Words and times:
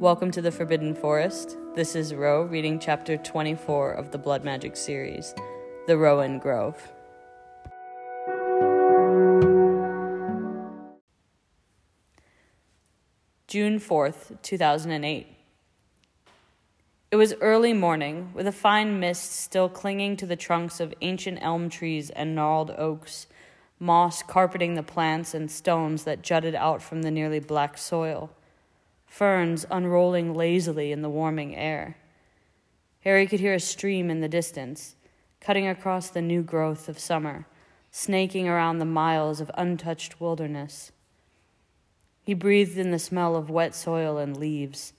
Welcome 0.00 0.30
to 0.30 0.40
the 0.40 0.52
Forbidden 0.52 0.94
Forest. 0.94 1.56
This 1.74 1.96
is 1.96 2.14
Rho 2.14 2.44
reading 2.44 2.78
chapter 2.78 3.16
24 3.16 3.94
of 3.94 4.12
the 4.12 4.18
Blood 4.18 4.44
Magic 4.44 4.76
series, 4.76 5.34
The 5.88 5.98
Rowan 5.98 6.38
Grove. 6.38 6.76
June 13.48 13.80
4th, 13.80 14.40
2008. 14.42 15.26
It 17.10 17.16
was 17.16 17.34
early 17.40 17.72
morning, 17.72 18.30
with 18.34 18.46
a 18.46 18.52
fine 18.52 19.00
mist 19.00 19.32
still 19.32 19.68
clinging 19.68 20.16
to 20.18 20.26
the 20.26 20.36
trunks 20.36 20.78
of 20.78 20.94
ancient 21.00 21.40
elm 21.42 21.68
trees 21.68 22.10
and 22.10 22.36
gnarled 22.36 22.70
oaks, 22.78 23.26
moss 23.80 24.22
carpeting 24.22 24.74
the 24.74 24.84
plants 24.84 25.34
and 25.34 25.50
stones 25.50 26.04
that 26.04 26.22
jutted 26.22 26.54
out 26.54 26.82
from 26.82 27.02
the 27.02 27.10
nearly 27.10 27.40
black 27.40 27.76
soil 27.76 28.30
ferns 29.08 29.66
unrolling 29.70 30.34
lazily 30.34 30.92
in 30.92 31.02
the 31.02 31.08
warming 31.10 31.56
air. 31.56 31.96
Harry 33.00 33.26
could 33.26 33.40
hear 33.40 33.54
a 33.54 33.60
stream 33.60 34.10
in 34.10 34.20
the 34.20 34.28
distance, 34.28 34.94
cutting 35.40 35.66
across 35.66 36.10
the 36.10 36.22
new 36.22 36.42
growth 36.42 36.88
of 36.88 36.98
summer, 36.98 37.46
snaking 37.90 38.48
around 38.48 38.78
the 38.78 38.84
miles 38.84 39.40
of 39.40 39.50
untouched 39.54 40.20
wilderness. 40.20 40.92
He 42.22 42.34
breathed 42.34 42.76
in 42.76 42.90
the 42.90 42.98
smell 42.98 43.34
of 43.34 43.48
wet 43.48 43.74
soil 43.74 44.18
and 44.18 44.36
leaves, 44.36 44.92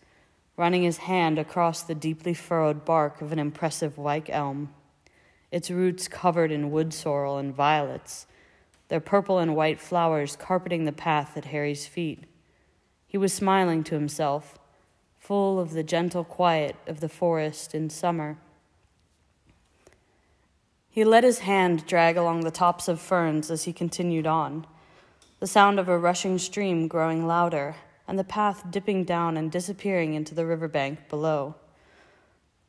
running 0.58 0.84
his 0.84 0.98
hand 0.98 1.38
across 1.38 1.84
the 1.84 1.96
deeply 1.96 2.34
furrowed 2.34 2.84
bark 2.84 3.22
of 3.22 3.32
an 3.32 3.40
impressive 3.40 3.98
white 3.98 4.30
elm, 4.30 4.74
its 5.52 5.70
roots 5.70 6.08
covered 6.08 6.52
in 6.52 6.72
wood 6.72 6.94
sorrel 6.94 7.38
and 7.38 7.56
violets, 7.56 8.26
their 8.88 9.00
purple 9.00 9.38
and 9.38 9.56
white 9.56 9.80
flowers 9.80 10.36
carpeting 10.36 10.86
the 10.86 10.92
path 10.92 11.38
at 11.38 11.46
Harry's 11.46 11.86
feet. 11.86 12.26
He 13.10 13.18
was 13.18 13.34
smiling 13.34 13.84
to 13.86 13.96
himself, 13.96 14.60
full 15.18 15.60
of 15.60 15.74
the 15.74 15.82
gentle 15.82 16.24
quiet 16.24 16.76
of 16.86 17.00
the 17.00 17.10
forest 17.10 17.74
in 17.74 17.90
summer. 17.90 18.38
He 20.92 21.04
let 21.04 21.24
his 21.24 21.40
hand 21.40 21.88
drag 21.88 22.18
along 22.18 22.42
the 22.42 22.52
tops 22.52 22.88
of 22.88 23.02
ferns 23.02 23.50
as 23.50 23.64
he 23.64 23.74
continued 23.74 24.28
on, 24.28 24.68
the 25.40 25.48
sound 25.48 25.80
of 25.80 25.90
a 25.90 25.98
rushing 25.98 26.38
stream 26.38 26.88
growing 26.88 27.26
louder, 27.26 27.76
and 28.08 28.20
the 28.20 28.24
path 28.24 28.70
dipping 28.70 29.06
down 29.06 29.38
and 29.38 29.52
disappearing 29.52 30.14
into 30.14 30.36
the 30.36 30.46
riverbank 30.46 31.10
below. 31.10 31.56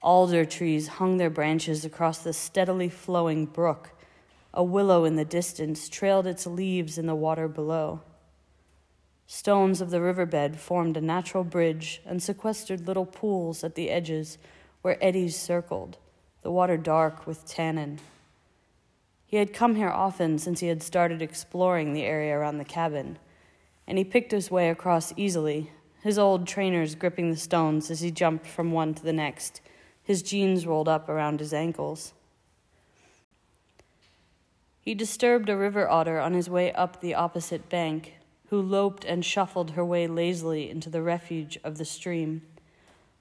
Alder 0.02 0.46
trees 0.46 0.88
hung 0.88 1.18
their 1.18 1.28
branches 1.28 1.84
across 1.84 2.18
the 2.18 2.32
steadily 2.32 2.88
flowing 2.88 3.44
brook. 3.44 3.90
A 4.54 4.64
willow 4.64 5.04
in 5.04 5.16
the 5.16 5.24
distance 5.26 5.90
trailed 5.90 6.26
its 6.26 6.46
leaves 6.46 6.96
in 6.96 7.04
the 7.04 7.14
water 7.14 7.46
below. 7.46 8.00
Stones 9.32 9.80
of 9.80 9.90
the 9.90 10.00
riverbed 10.00 10.58
formed 10.58 10.96
a 10.96 11.00
natural 11.00 11.44
bridge 11.44 12.02
and 12.04 12.20
sequestered 12.20 12.88
little 12.88 13.06
pools 13.06 13.62
at 13.62 13.76
the 13.76 13.88
edges 13.88 14.38
where 14.82 14.98
eddies 15.00 15.36
circled, 15.36 15.98
the 16.42 16.50
water 16.50 16.76
dark 16.76 17.28
with 17.28 17.46
tannin. 17.46 18.00
He 19.24 19.36
had 19.36 19.54
come 19.54 19.76
here 19.76 19.88
often 19.88 20.40
since 20.40 20.58
he 20.58 20.66
had 20.66 20.82
started 20.82 21.22
exploring 21.22 21.92
the 21.92 22.02
area 22.02 22.36
around 22.36 22.58
the 22.58 22.64
cabin, 22.64 23.20
and 23.86 23.98
he 23.98 24.02
picked 24.02 24.32
his 24.32 24.50
way 24.50 24.68
across 24.68 25.14
easily, 25.16 25.70
his 26.02 26.18
old 26.18 26.48
trainers 26.48 26.96
gripping 26.96 27.30
the 27.30 27.36
stones 27.36 27.88
as 27.88 28.00
he 28.00 28.10
jumped 28.10 28.48
from 28.48 28.72
one 28.72 28.94
to 28.94 29.02
the 29.04 29.12
next, 29.12 29.60
his 30.02 30.22
jeans 30.22 30.66
rolled 30.66 30.88
up 30.88 31.08
around 31.08 31.38
his 31.38 31.54
ankles. 31.54 32.14
He 34.80 34.92
disturbed 34.92 35.48
a 35.48 35.56
river 35.56 35.88
otter 35.88 36.18
on 36.18 36.34
his 36.34 36.50
way 36.50 36.72
up 36.72 37.00
the 37.00 37.14
opposite 37.14 37.68
bank 37.68 38.14
who 38.50 38.60
loped 38.60 39.04
and 39.04 39.24
shuffled 39.24 39.70
her 39.70 39.84
way 39.84 40.08
lazily 40.08 40.68
into 40.68 40.90
the 40.90 41.00
refuge 41.00 41.56
of 41.62 41.78
the 41.78 41.84
stream, 41.84 42.42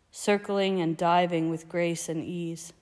circling 0.09 0.81
and 0.81 0.97
diving 0.97 1.51
with 1.51 1.69
grace 1.69 2.09
and 2.09 2.25
ease. 2.25 2.73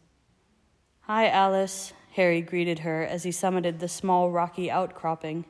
Hi, 1.01 1.27
Alice, 1.27 1.91
Harry 2.13 2.41
greeted 2.41 2.79
her 2.79 3.03
as 3.03 3.23
he 3.23 3.31
summited 3.31 3.79
the 3.79 3.89
small 3.89 4.31
rocky 4.31 4.71
outcropping. 4.71 5.43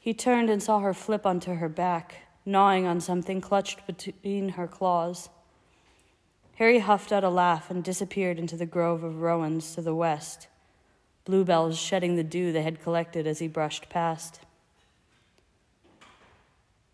He 0.00 0.12
turned 0.12 0.50
and 0.50 0.60
saw 0.60 0.80
her 0.80 0.92
flip 0.92 1.24
onto 1.24 1.54
her 1.54 1.68
back, 1.68 2.16
gnawing 2.44 2.84
on 2.84 3.00
something 3.00 3.40
clutched 3.40 3.86
between 3.86 4.50
her 4.50 4.66
claws. 4.66 5.28
Harry 6.56 6.80
huffed 6.80 7.12
out 7.12 7.22
a 7.22 7.30
laugh 7.30 7.70
and 7.70 7.84
disappeared 7.84 8.40
into 8.40 8.56
the 8.56 8.66
grove 8.66 9.04
of 9.04 9.22
rowans 9.22 9.76
to 9.76 9.82
the 9.82 9.94
west, 9.94 10.48
bluebells 11.24 11.78
shedding 11.78 12.16
the 12.16 12.24
dew 12.24 12.50
they 12.50 12.62
had 12.62 12.82
collected 12.82 13.24
as 13.24 13.38
he 13.38 13.46
brushed 13.46 13.88
past. 13.88 14.40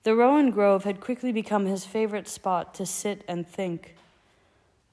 The 0.06 0.14
Rowan 0.14 0.52
Grove 0.52 0.84
had 0.84 1.00
quickly 1.00 1.32
become 1.32 1.66
his 1.66 1.84
favorite 1.84 2.28
spot 2.28 2.74
to 2.74 2.86
sit 2.86 3.24
and 3.26 3.44
think. 3.44 3.96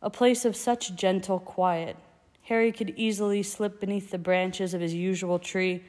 A 0.01 0.09
place 0.09 0.43
of 0.43 0.55
such 0.55 0.95
gentle 0.95 1.39
quiet, 1.39 1.97
Harry 2.45 2.71
could 2.71 2.95
easily 2.97 3.43
slip 3.43 3.79
beneath 3.79 4.09
the 4.09 4.17
branches 4.17 4.73
of 4.73 4.81
his 4.81 4.95
usual 4.95 5.37
tree 5.37 5.83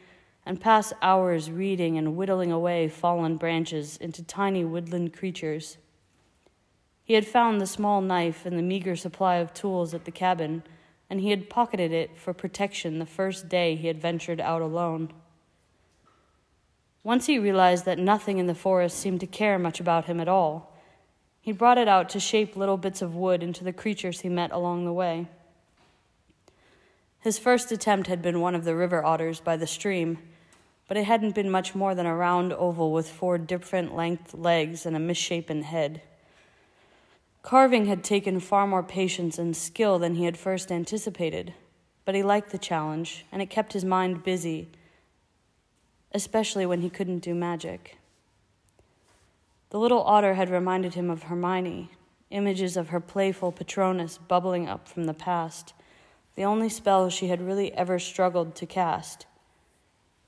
and 0.45 0.61
pass 0.61 0.93
hours 1.01 1.51
reading 1.51 1.97
and 1.97 2.17
whittling 2.17 2.53
away 2.53 2.87
fallen 2.87 3.39
branches 3.39 3.97
into 3.97 4.23
tiny 4.23 4.63
woodland 4.63 5.15
creatures. 5.15 5.79
He 7.03 7.15
had 7.15 7.27
found 7.27 7.63
the 7.63 7.67
small 7.67 8.03
knife 8.03 8.45
and 8.45 8.59
the 8.59 8.63
meager 8.63 8.95
supply 8.95 9.37
of 9.37 9.55
tools 9.55 9.95
at 9.95 10.05
the 10.05 10.11
cabin, 10.11 10.65
and 11.09 11.19
he 11.19 11.31
had 11.31 11.49
pocketed 11.49 11.93
it 11.93 12.19
for 12.19 12.34
protection 12.34 12.99
the 12.99 13.07
first 13.07 13.49
day 13.49 13.75
he 13.75 13.87
had 13.87 14.03
ventured 14.03 14.43
out 14.43 14.61
alone. 14.61 15.15
Once 17.04 17.26
he 17.26 17.38
realized 17.38 17.84
that 17.84 17.98
nothing 17.98 18.38
in 18.38 18.47
the 18.47 18.54
forest 18.54 18.98
seemed 18.98 19.20
to 19.20 19.26
care 19.26 19.59
much 19.59 19.78
about 19.78 20.06
him 20.06 20.19
at 20.19 20.28
all, 20.28 20.75
he 21.38 21.53
brought 21.53 21.76
it 21.76 21.87
out 21.87 22.09
to 22.09 22.19
shape 22.19 22.56
little 22.56 22.78
bits 22.78 23.03
of 23.03 23.15
wood 23.15 23.42
into 23.42 23.62
the 23.62 23.72
creatures 23.72 24.22
he 24.22 24.28
met 24.31 24.50
along 24.50 24.87
the 24.87 24.92
way. 24.92 25.26
His 27.20 27.38
first 27.38 27.70
attempt 27.70 28.06
had 28.06 28.22
been 28.22 28.41
one 28.41 28.54
of 28.54 28.65
the 28.65 28.75
river 28.75 29.04
otters 29.04 29.38
by 29.38 29.59
the 29.59 29.66
stream, 29.66 30.19
but 30.88 30.97
it 30.97 31.04
hadn't 31.04 31.34
been 31.34 31.50
much 31.50 31.75
more 31.75 31.94
than 31.94 32.06
a 32.06 32.16
round 32.16 32.54
oval 32.54 32.91
with 32.91 33.10
four 33.10 33.36
different 33.36 33.94
length 33.94 34.32
legs 34.32 34.86
and 34.86 34.97
a 34.97 35.00
misshapen 35.00 35.62
head. 35.62 36.00
Carving 37.42 37.84
had 37.84 38.03
taken 38.03 38.41
far 38.41 38.66
more 38.66 38.82
patience 38.82 39.38
and 39.38 39.54
skill 39.54 39.98
than 39.98 40.15
he 40.15 40.25
had 40.25 40.38
first 40.38 40.72
anticipated, 40.72 41.53
but 42.06 42.15
he 42.15 42.22
liked 42.22 42.50
the 42.50 42.59
challenge, 42.59 43.26
and 43.31 43.42
it 43.42 43.50
kept 43.50 43.75
his 43.75 43.84
mind 43.84 44.25
busy 44.25 44.69
especially 46.15 46.65
when 46.65 46.81
he 46.81 46.89
couldn't 46.89 47.19
do 47.19 47.35
magic. 47.35 47.99
The 49.71 49.79
little 49.79 50.03
otter 50.05 50.35
had 50.35 50.49
reminded 50.49 50.95
him 50.95 51.11
of 51.11 51.25
Hermione, 51.25 51.91
images 52.31 52.77
of 52.77 52.91
her 52.91 53.01
playful 53.01 53.51
Patronus 53.51 54.17
bubbling 54.17 54.69
up 54.69 54.89
from 54.89 55.05
the 55.05 55.13
past, 55.13 55.75
the 56.37 56.45
only 56.45 56.69
spell 56.69 57.11
she 57.11 57.27
had 57.27 57.43
really 57.43 57.73
ever 57.75 57.99
struggled 57.99 58.55
to 58.55 58.67
cast. 58.67 59.27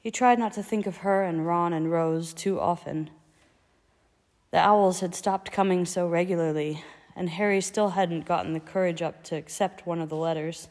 He 0.01 0.11
tried 0.11 0.39
not 0.39 0.53
to 0.55 0.63
think 0.63 0.87
of 0.87 0.99
her 0.99 1.23
and 1.23 1.47
Ron 1.47 1.73
and 1.73 1.91
Rose 1.91 2.35
too 2.35 2.61
often. 2.61 3.11
The 4.51 4.59
owls 4.59 5.01
had 5.01 5.15
stopped 5.15 5.53
coming 5.53 5.85
so 5.85 6.09
regularly, 6.09 6.83
and 7.15 7.31
Harry 7.31 7.61
still 7.61 7.91
hadn't 7.91 8.27
gotten 8.27 8.53
the 8.53 8.61
courage 8.61 9.03
up 9.03 9.23
to 9.25 9.37
accept 9.37 9.87
one 9.87 10.01
of 10.01 10.09
the 10.09 10.17
letters. 10.17 10.69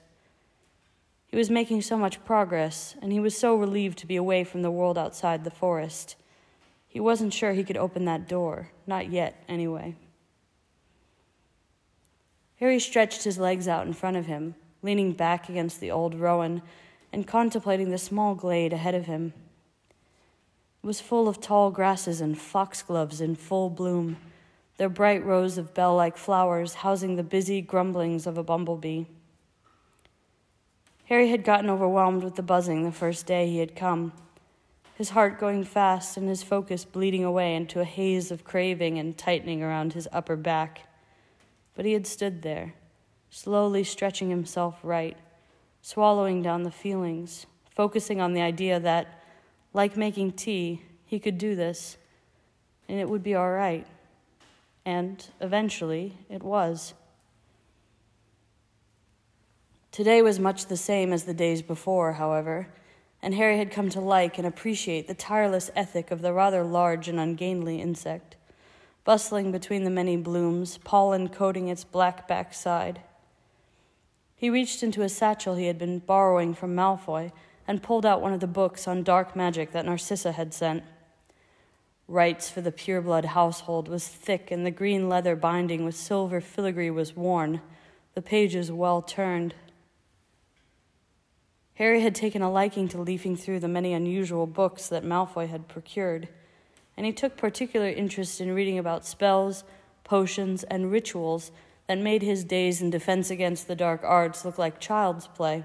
He 1.35 1.39
was 1.39 1.49
making 1.49 1.81
so 1.81 1.97
much 1.97 2.23
progress, 2.23 2.95
and 3.01 3.11
he 3.11 3.19
was 3.19 3.37
so 3.37 3.57
relieved 3.57 3.97
to 3.97 4.07
be 4.07 4.15
away 4.15 4.45
from 4.45 4.61
the 4.61 4.71
world 4.71 4.97
outside 4.97 5.43
the 5.43 5.51
forest. 5.51 6.15
He 6.87 7.01
wasn't 7.01 7.33
sure 7.33 7.51
he 7.51 7.65
could 7.65 7.75
open 7.75 8.05
that 8.05 8.29
door, 8.29 8.69
not 8.87 9.11
yet, 9.11 9.43
anyway. 9.49 9.97
Harry 12.61 12.79
stretched 12.79 13.25
his 13.25 13.37
legs 13.37 13.67
out 13.67 13.85
in 13.85 13.91
front 13.91 14.15
of 14.15 14.27
him, 14.27 14.55
leaning 14.81 15.11
back 15.11 15.49
against 15.49 15.81
the 15.81 15.91
old 15.91 16.15
rowan 16.15 16.61
and 17.11 17.27
contemplating 17.27 17.91
the 17.91 17.97
small 17.97 18.33
glade 18.33 18.71
ahead 18.71 18.95
of 18.95 19.05
him. 19.05 19.33
It 20.81 20.87
was 20.87 21.01
full 21.01 21.27
of 21.27 21.41
tall 21.41 21.69
grasses 21.69 22.21
and 22.21 22.39
foxgloves 22.39 23.19
in 23.19 23.35
full 23.35 23.69
bloom, 23.69 24.15
their 24.77 24.87
bright 24.87 25.25
rows 25.25 25.57
of 25.57 25.73
bell 25.73 25.97
like 25.97 26.15
flowers 26.15 26.75
housing 26.75 27.17
the 27.17 27.23
busy 27.23 27.61
grumblings 27.61 28.25
of 28.25 28.37
a 28.37 28.43
bumblebee. 28.43 29.03
Harry 31.05 31.29
had 31.29 31.43
gotten 31.43 31.69
overwhelmed 31.69 32.23
with 32.23 32.35
the 32.35 32.41
buzzing 32.41 32.83
the 32.83 32.91
first 32.91 33.27
day 33.27 33.47
he 33.47 33.59
had 33.59 33.75
come, 33.75 34.11
his 34.95 35.11
heart 35.11 35.39
going 35.39 35.63
fast 35.63 36.17
and 36.17 36.27
his 36.27 36.41
focus 36.41 36.83
bleeding 36.83 37.23
away 37.23 37.55
into 37.55 37.79
a 37.79 37.85
haze 37.85 38.31
of 38.31 38.43
craving 38.43 38.97
and 38.97 39.17
tightening 39.17 39.61
around 39.61 39.93
his 39.93 40.07
upper 40.11 40.35
back. 40.35 40.87
But 41.75 41.85
he 41.85 41.93
had 41.93 42.07
stood 42.07 42.41
there, 42.41 42.73
slowly 43.29 43.83
stretching 43.83 44.29
himself 44.29 44.79
right, 44.81 45.17
swallowing 45.81 46.41
down 46.41 46.63
the 46.63 46.71
feelings, 46.71 47.45
focusing 47.69 48.19
on 48.19 48.33
the 48.33 48.41
idea 48.41 48.79
that, 48.79 49.21
like 49.73 49.95
making 49.95 50.31
tea, 50.31 50.81
he 51.05 51.19
could 51.19 51.37
do 51.37 51.55
this, 51.55 51.97
and 52.89 52.99
it 52.99 53.07
would 53.07 53.21
be 53.21 53.35
all 53.35 53.51
right. 53.51 53.85
And 54.85 55.23
eventually, 55.39 56.17
it 56.29 56.41
was. 56.41 56.93
Today 59.95 60.21
was 60.21 60.41
much 60.41 60.65
the 60.65 60.75
same 60.75 61.13
as 61.13 61.23
the 61.23 61.33
days 61.33 61.61
before, 61.61 62.11
however, 62.11 62.67
and 63.21 63.33
Harry 63.33 63.57
had 63.57 63.71
come 63.71 63.87
to 63.91 64.01
like 64.01 64.37
and 64.37 64.45
appreciate 64.45 65.07
the 65.07 65.13
tireless 65.13 65.71
ethic 65.73 66.11
of 66.11 66.21
the 66.21 66.33
rather 66.33 66.65
large 66.65 67.07
and 67.07 67.17
ungainly 67.17 67.79
insect. 67.79 68.35
bustling 69.05 69.53
between 69.53 69.85
the 69.85 69.89
many 69.89 70.17
blooms, 70.17 70.79
pollen 70.79 71.29
coating 71.29 71.69
its 71.69 71.85
black 71.85 72.27
backside. 72.27 72.99
He 74.35 74.49
reached 74.49 74.83
into 74.83 75.01
a 75.01 75.07
satchel 75.07 75.55
he 75.55 75.67
had 75.67 75.77
been 75.77 75.99
borrowing 75.99 76.53
from 76.53 76.75
Malfoy 76.75 77.31
and 77.65 77.81
pulled 77.81 78.05
out 78.05 78.21
one 78.21 78.33
of 78.33 78.41
the 78.41 78.47
books 78.47 78.89
on 78.89 79.01
dark 79.01 79.33
magic 79.33 79.71
that 79.71 79.85
Narcissa 79.85 80.33
had 80.33 80.53
sent. 80.53 80.83
Rites 82.09 82.49
for 82.49 82.59
the 82.59 82.73
pureblood 82.73 83.27
household 83.27 83.87
was 83.87 84.09
thick, 84.09 84.51
and 84.51 84.65
the 84.65 84.71
green 84.71 85.07
leather 85.07 85.37
binding 85.37 85.85
with 85.85 85.95
silver 85.95 86.41
filigree 86.41 86.89
was 86.89 87.15
worn, 87.15 87.61
the 88.13 88.21
pages 88.21 88.69
well 88.69 89.01
turned. 89.01 89.55
Harry 91.75 92.01
had 92.01 92.15
taken 92.15 92.41
a 92.41 92.51
liking 92.51 92.87
to 92.87 93.01
leafing 93.01 93.35
through 93.35 93.59
the 93.59 93.67
many 93.67 93.93
unusual 93.93 94.47
books 94.47 94.87
that 94.87 95.03
Malfoy 95.03 95.47
had 95.47 95.67
procured, 95.67 96.27
and 96.95 97.05
he 97.05 97.11
took 97.11 97.35
particular 97.35 97.89
interest 97.89 98.39
in 98.39 98.53
reading 98.53 98.79
about 98.79 99.05
spells, 99.05 99.65
potions, 100.03 100.63
and 100.63 100.89
rituals 100.89 101.51
that 101.87 101.97
made 101.97 102.21
his 102.21 102.43
days 102.43 102.81
in 102.81 102.89
defense 102.89 103.29
against 103.29 103.67
the 103.67 103.75
dark 103.75 104.01
arts 104.03 104.45
look 104.45 104.57
like 104.57 104.79
child's 104.79 105.27
play. 105.27 105.63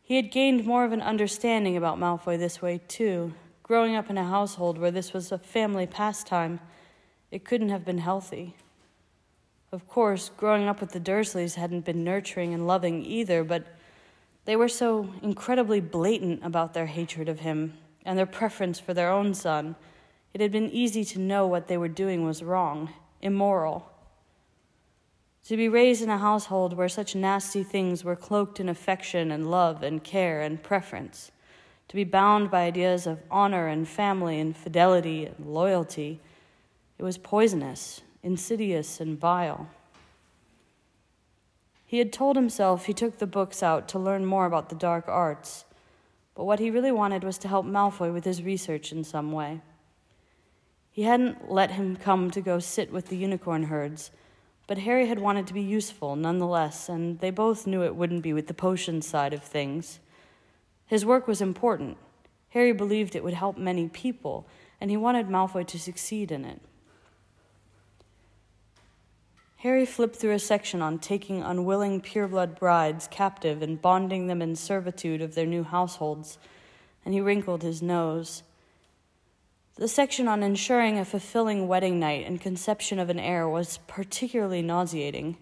He 0.00 0.16
had 0.16 0.30
gained 0.30 0.64
more 0.64 0.84
of 0.84 0.92
an 0.92 1.02
understanding 1.02 1.76
about 1.76 1.98
Malfoy 1.98 2.38
this 2.38 2.62
way, 2.62 2.80
too. 2.88 3.34
Growing 3.62 3.94
up 3.94 4.10
in 4.10 4.18
a 4.18 4.24
household 4.24 4.78
where 4.78 4.90
this 4.90 5.12
was 5.12 5.30
a 5.30 5.38
family 5.38 5.86
pastime, 5.86 6.60
it 7.30 7.44
couldn't 7.44 7.68
have 7.68 7.84
been 7.84 7.98
healthy. 7.98 8.56
Of 9.72 9.86
course, 9.86 10.30
growing 10.36 10.66
up 10.66 10.80
with 10.80 10.90
the 10.90 11.00
Dursleys 11.00 11.54
hadn't 11.54 11.84
been 11.84 12.02
nurturing 12.02 12.52
and 12.52 12.66
loving 12.66 13.04
either, 13.04 13.44
but 13.44 13.66
they 14.44 14.56
were 14.56 14.68
so 14.68 15.12
incredibly 15.22 15.80
blatant 15.80 16.40
about 16.44 16.74
their 16.74 16.86
hatred 16.86 17.28
of 17.28 17.40
him 17.40 17.74
and 18.04 18.18
their 18.18 18.26
preference 18.26 18.80
for 18.80 18.94
their 18.94 19.10
own 19.10 19.34
son. 19.34 19.76
It 20.32 20.40
had 20.40 20.52
been 20.52 20.70
easy 20.70 21.04
to 21.06 21.18
know 21.18 21.46
what 21.46 21.68
they 21.68 21.76
were 21.76 21.88
doing 21.88 22.24
was 22.24 22.42
wrong, 22.42 22.90
immoral. 23.20 23.90
To 25.46 25.56
be 25.56 25.68
raised 25.68 26.02
in 26.02 26.10
a 26.10 26.18
household 26.18 26.74
where 26.74 26.88
such 26.88 27.14
nasty 27.14 27.62
things 27.62 28.04
were 28.04 28.16
cloaked 28.16 28.60
in 28.60 28.68
affection 28.68 29.30
and 29.30 29.50
love 29.50 29.82
and 29.82 30.02
care 30.02 30.40
and 30.40 30.62
preference, 30.62 31.30
to 31.88 31.96
be 31.96 32.04
bound 32.04 32.50
by 32.50 32.62
ideas 32.62 33.06
of 33.06 33.18
honor 33.30 33.66
and 33.66 33.88
family 33.88 34.38
and 34.38 34.56
fidelity 34.56 35.26
and 35.26 35.46
loyalty, 35.46 36.20
it 36.98 37.02
was 37.02 37.18
poisonous, 37.18 38.02
insidious, 38.22 39.00
and 39.00 39.18
vile. 39.18 39.68
He 41.90 41.98
had 41.98 42.12
told 42.12 42.36
himself 42.36 42.86
he 42.86 42.94
took 42.94 43.18
the 43.18 43.26
books 43.26 43.62
out 43.64 43.88
to 43.88 43.98
learn 43.98 44.24
more 44.24 44.46
about 44.46 44.68
the 44.68 44.76
dark 44.76 45.08
arts, 45.08 45.64
but 46.36 46.44
what 46.44 46.60
he 46.60 46.70
really 46.70 46.92
wanted 46.92 47.24
was 47.24 47.36
to 47.38 47.48
help 47.48 47.66
Malfoy 47.66 48.12
with 48.12 48.24
his 48.24 48.44
research 48.44 48.92
in 48.92 49.02
some 49.02 49.32
way. 49.32 49.60
He 50.92 51.02
hadn't 51.02 51.50
let 51.50 51.72
him 51.72 51.96
come 51.96 52.30
to 52.30 52.40
go 52.40 52.60
sit 52.60 52.92
with 52.92 53.08
the 53.08 53.16
unicorn 53.16 53.64
herds 53.64 54.12
but 54.70 54.78
Harry 54.78 55.08
had 55.08 55.18
wanted 55.18 55.48
to 55.48 55.52
be 55.52 55.60
useful 55.60 56.14
nonetheless, 56.14 56.88
and 56.88 57.18
they 57.18 57.32
both 57.32 57.66
knew 57.66 57.82
it 57.82 57.96
wouldn't 57.96 58.22
be 58.22 58.32
with 58.32 58.46
the 58.46 58.54
potion 58.54 59.02
side 59.02 59.34
of 59.34 59.42
things. 59.42 59.98
His 60.86 61.04
work 61.04 61.26
was 61.26 61.42
important. 61.42 61.98
Harry 62.50 62.70
believed 62.72 63.16
it 63.16 63.24
would 63.24 63.34
help 63.34 63.58
many 63.58 63.88
people, 63.88 64.46
and 64.80 64.88
he 64.88 64.96
wanted 64.96 65.26
Malfoy 65.26 65.66
to 65.66 65.76
succeed 65.76 66.30
in 66.30 66.44
it. 66.44 66.60
Harry 69.60 69.84
flipped 69.84 70.16
through 70.16 70.32
a 70.32 70.38
section 70.38 70.80
on 70.80 70.98
taking 70.98 71.42
unwilling 71.42 72.00
pureblood 72.00 72.58
brides 72.58 73.06
captive 73.10 73.60
and 73.60 73.82
bonding 73.82 74.26
them 74.26 74.40
in 74.40 74.56
servitude 74.56 75.20
of 75.20 75.34
their 75.34 75.44
new 75.44 75.62
households, 75.62 76.38
and 77.04 77.12
he 77.12 77.20
wrinkled 77.20 77.62
his 77.62 77.82
nose. 77.82 78.42
The 79.76 79.86
section 79.86 80.28
on 80.28 80.42
ensuring 80.42 80.98
a 80.98 81.04
fulfilling 81.04 81.68
wedding 81.68 82.00
night 82.00 82.26
and 82.26 82.40
conception 82.40 82.98
of 82.98 83.10
an 83.10 83.18
heir 83.18 83.46
was 83.46 83.80
particularly 83.86 84.62
nauseating. 84.62 85.36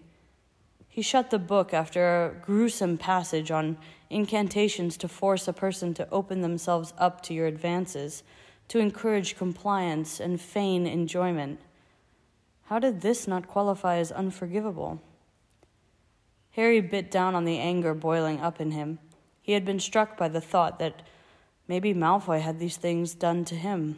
He 0.89 1.01
shut 1.01 1.29
the 1.29 1.39
book 1.39 1.73
after 1.73 2.25
a 2.25 2.33
gruesome 2.33 2.97
passage 2.97 3.51
on 3.51 3.77
incantations 4.09 4.97
to 4.97 5.07
force 5.07 5.47
a 5.47 5.53
person 5.53 5.93
to 5.93 6.09
open 6.09 6.41
themselves 6.41 6.93
up 6.97 7.21
to 7.21 7.33
your 7.33 7.47
advances, 7.47 8.23
to 8.67 8.79
encourage 8.79 9.37
compliance 9.37 10.19
and 10.19 10.41
feign 10.41 10.85
enjoyment. 10.85 11.61
How 12.69 12.77
did 12.77 13.01
this 13.01 13.27
not 13.27 13.47
qualify 13.47 13.97
as 13.97 14.11
unforgivable? 14.11 15.01
Harry 16.51 16.81
bit 16.81 17.09
down 17.09 17.33
on 17.33 17.43
the 17.43 17.57
anger 17.57 17.95
boiling 17.95 18.39
up 18.41 18.61
in 18.61 18.69
him. 18.69 18.99
He 19.41 19.53
had 19.53 19.65
been 19.65 19.79
struck 19.79 20.15
by 20.15 20.27
the 20.27 20.39
thought 20.39 20.77
that 20.77 21.01
maybe 21.67 21.95
Malfoy 21.95 22.41
had 22.41 22.59
these 22.59 22.77
things 22.77 23.15
done 23.15 23.43
to 23.45 23.55
him. 23.55 23.97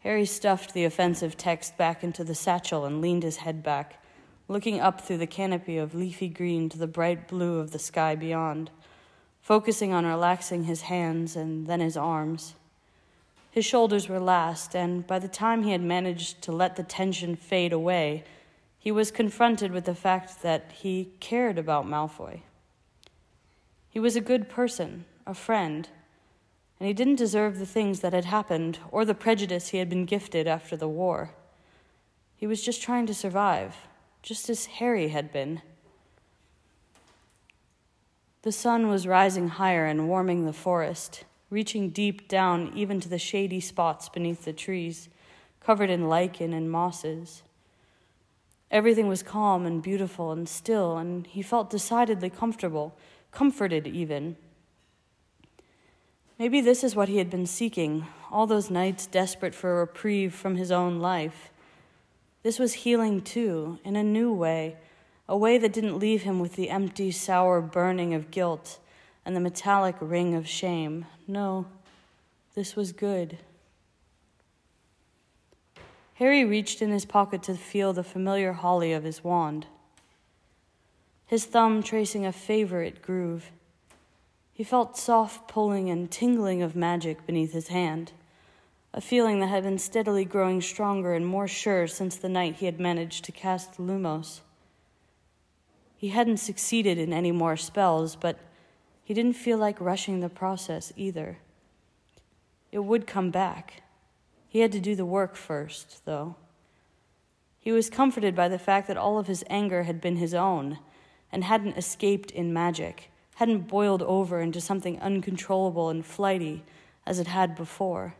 Harry 0.00 0.26
stuffed 0.26 0.74
the 0.74 0.84
offensive 0.84 1.38
text 1.38 1.78
back 1.78 2.04
into 2.04 2.24
the 2.24 2.34
satchel 2.34 2.84
and 2.84 3.00
leaned 3.00 3.22
his 3.22 3.38
head 3.38 3.62
back, 3.62 4.04
looking 4.46 4.80
up 4.80 5.00
through 5.00 5.18
the 5.18 5.26
canopy 5.26 5.78
of 5.78 5.94
leafy 5.94 6.28
green 6.28 6.68
to 6.68 6.76
the 6.76 6.86
bright 6.86 7.26
blue 7.26 7.58
of 7.58 7.70
the 7.70 7.78
sky 7.78 8.14
beyond, 8.14 8.70
focusing 9.40 9.94
on 9.94 10.04
relaxing 10.04 10.64
his 10.64 10.82
hands 10.82 11.36
and 11.36 11.66
then 11.66 11.80
his 11.80 11.96
arms. 11.96 12.54
His 13.50 13.64
shoulders 13.64 14.08
were 14.08 14.20
last, 14.20 14.76
and 14.76 15.06
by 15.06 15.18
the 15.18 15.28
time 15.28 15.64
he 15.64 15.72
had 15.72 15.82
managed 15.82 16.40
to 16.42 16.52
let 16.52 16.76
the 16.76 16.82
tension 16.82 17.34
fade 17.34 17.72
away, 17.72 18.24
he 18.78 18.92
was 18.92 19.10
confronted 19.10 19.72
with 19.72 19.84
the 19.84 19.94
fact 19.94 20.42
that 20.42 20.72
he 20.72 21.10
cared 21.18 21.58
about 21.58 21.86
Malfoy. 21.86 22.42
He 23.90 23.98
was 23.98 24.14
a 24.14 24.20
good 24.20 24.48
person, 24.48 25.04
a 25.26 25.34
friend, 25.34 25.88
and 26.78 26.86
he 26.86 26.94
didn't 26.94 27.16
deserve 27.16 27.58
the 27.58 27.66
things 27.66 28.00
that 28.00 28.12
had 28.12 28.24
happened 28.24 28.78
or 28.90 29.04
the 29.04 29.14
prejudice 29.14 29.68
he 29.68 29.78
had 29.78 29.90
been 29.90 30.06
gifted 30.06 30.46
after 30.46 30.76
the 30.76 30.88
war. 30.88 31.30
He 32.36 32.46
was 32.46 32.62
just 32.62 32.80
trying 32.80 33.06
to 33.06 33.14
survive, 33.14 33.76
just 34.22 34.48
as 34.48 34.66
Harry 34.66 35.08
had 35.08 35.32
been. 35.32 35.60
The 38.42 38.52
sun 38.52 38.88
was 38.88 39.06
rising 39.06 39.48
higher 39.48 39.84
and 39.84 40.08
warming 40.08 40.46
the 40.46 40.52
forest, 40.54 41.24
reaching 41.50 41.90
deep 41.90 42.28
down 42.28 42.72
even 42.74 43.00
to 43.00 43.08
the 43.08 43.18
shady 43.18 43.60
spots 43.60 44.08
beneath 44.08 44.44
the 44.44 44.52
trees, 44.52 45.08
covered 45.60 45.90
in 45.90 46.08
lichen 46.08 46.52
and 46.52 46.70
mosses. 46.70 47.42
Everything 48.70 49.08
was 49.08 49.24
calm 49.24 49.66
and 49.66 49.82
beautiful 49.82 50.30
and 50.30 50.48
still, 50.48 50.96
and 50.96 51.26
he 51.26 51.42
felt 51.42 51.70
decidedly 51.70 52.30
comfortable, 52.30 52.96
comforted 53.32 53.86
even. 53.86 54.36
Maybe 56.38 56.60
this 56.60 56.84
is 56.84 56.94
what 56.94 57.08
he 57.08 57.18
had 57.18 57.28
been 57.28 57.46
seeking, 57.46 58.06
all 58.30 58.46
those 58.46 58.70
nights 58.70 59.06
desperate 59.06 59.54
for 59.54 59.72
a 59.72 59.80
reprieve 59.80 60.32
from 60.32 60.56
his 60.56 60.70
own 60.70 61.00
life. 61.00 61.50
This 62.44 62.58
was 62.58 62.72
healing 62.72 63.20
too, 63.20 63.78
in 63.84 63.96
a 63.96 64.04
new 64.04 64.32
way, 64.32 64.76
a 65.28 65.36
way 65.36 65.58
that 65.58 65.72
didn't 65.72 65.98
leave 65.98 66.22
him 66.22 66.40
with 66.40 66.54
the 66.54 66.70
empty, 66.70 67.10
sour 67.10 67.60
burning 67.60 68.14
of 68.14 68.30
guilt 68.30 68.78
and 69.24 69.36
the 69.36 69.40
metallic 69.40 69.96
ring 70.00 70.34
of 70.34 70.48
shame. 70.48 71.06
No, 71.26 71.66
this 72.54 72.76
was 72.76 72.92
good. 72.92 73.38
Harry 76.14 76.44
reached 76.44 76.82
in 76.82 76.90
his 76.90 77.06
pocket 77.06 77.42
to 77.42 77.54
feel 77.54 77.92
the 77.92 78.04
familiar 78.04 78.52
holly 78.52 78.92
of 78.92 79.04
his 79.04 79.24
wand, 79.24 79.66
his 81.26 81.46
thumb 81.46 81.82
tracing 81.82 82.26
a 82.26 82.32
favorite 82.32 83.00
groove. 83.00 83.50
He 84.52 84.62
felt 84.62 84.98
soft 84.98 85.48
pulling 85.48 85.88
and 85.88 86.10
tingling 86.10 86.60
of 86.60 86.76
magic 86.76 87.24
beneath 87.24 87.52
his 87.52 87.68
hand, 87.68 88.12
a 88.92 89.00
feeling 89.00 89.40
that 89.40 89.46
had 89.46 89.62
been 89.62 89.78
steadily 89.78 90.26
growing 90.26 90.60
stronger 90.60 91.14
and 91.14 91.26
more 91.26 91.48
sure 91.48 91.86
since 91.86 92.16
the 92.16 92.28
night 92.28 92.56
he 92.56 92.66
had 92.66 92.78
managed 92.78 93.24
to 93.24 93.32
cast 93.32 93.78
Lumos. 93.78 94.40
He 95.96 96.08
hadn't 96.08 96.38
succeeded 96.38 96.98
in 96.98 97.12
any 97.12 97.32
more 97.32 97.56
spells, 97.56 98.16
but 98.16 98.38
he 99.10 99.14
didn't 99.14 99.32
feel 99.32 99.58
like 99.58 99.80
rushing 99.80 100.20
the 100.20 100.28
process 100.28 100.92
either. 100.94 101.38
It 102.70 102.78
would 102.78 103.08
come 103.08 103.32
back. 103.32 103.82
He 104.46 104.60
had 104.60 104.70
to 104.70 104.78
do 104.78 104.94
the 104.94 105.04
work 105.04 105.34
first, 105.34 106.04
though. 106.04 106.36
He 107.58 107.72
was 107.72 107.90
comforted 107.90 108.36
by 108.36 108.46
the 108.46 108.56
fact 108.56 108.86
that 108.86 108.96
all 108.96 109.18
of 109.18 109.26
his 109.26 109.42
anger 109.50 109.82
had 109.82 110.00
been 110.00 110.14
his 110.14 110.32
own 110.32 110.78
and 111.32 111.42
hadn't 111.42 111.76
escaped 111.76 112.30
in 112.30 112.52
magic 112.52 113.10
hadn't 113.34 113.66
boiled 113.66 114.02
over 114.02 114.40
into 114.40 114.60
something 114.60 115.00
uncontrollable 115.00 115.88
and 115.88 116.06
flighty 116.06 116.62
as 117.04 117.18
it 117.18 117.26
had 117.26 117.56
before. 117.56 118.14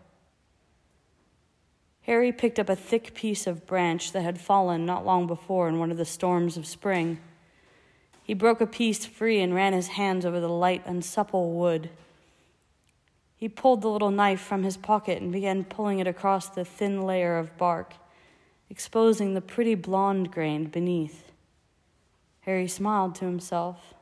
Harry 2.03 2.33
picked 2.33 2.59
up 2.59 2.69
a 2.69 2.75
thick 2.75 3.15
piece 3.15 3.47
of 3.47 3.65
branch 3.65 4.11
that 4.11 4.23
had 4.23 4.41
fallen 4.41 4.85
not 4.85 5.07
long 5.07 5.29
before 5.29 5.69
in 5.69 5.79
one 5.79 5.93
of 5.93 5.99
the 5.99 6.05
storms 6.05 6.57
of 6.57 6.67
spring. 6.67 7.21
He 8.31 8.35
broke 8.35 8.61
a 8.61 8.67
piece 8.69 9.05
free 9.07 9.41
and 9.41 9.53
ran 9.53 9.73
his 9.73 9.89
hands 9.89 10.25
over 10.25 10.39
the 10.39 10.49
light 10.49 10.85
and 10.87 11.05
supple 11.05 11.51
wood. 11.51 11.91
He 13.35 13.49
pulled 13.49 13.83
the 13.83 13.89
little 13.89 14.13
knife 14.13 14.41
from 14.41 14.63
his 14.63 14.77
pocket 14.77 15.21
and 15.21 15.33
began 15.33 15.65
pulling 15.65 15.99
it 15.99 16.07
across 16.07 16.49
the 16.49 16.65
thin 16.65 17.03
layer 17.03 17.39
of 17.39 17.59
bark, 17.59 17.95
exposing 18.71 19.35
the 19.35 19.41
pretty 19.41 19.75
blonde 19.75 20.31
grain 20.31 20.67
beneath. 20.67 21.33
Harry 22.43 22.69
smiled 22.69 23.17
to 23.17 23.25
himself. 23.25 23.95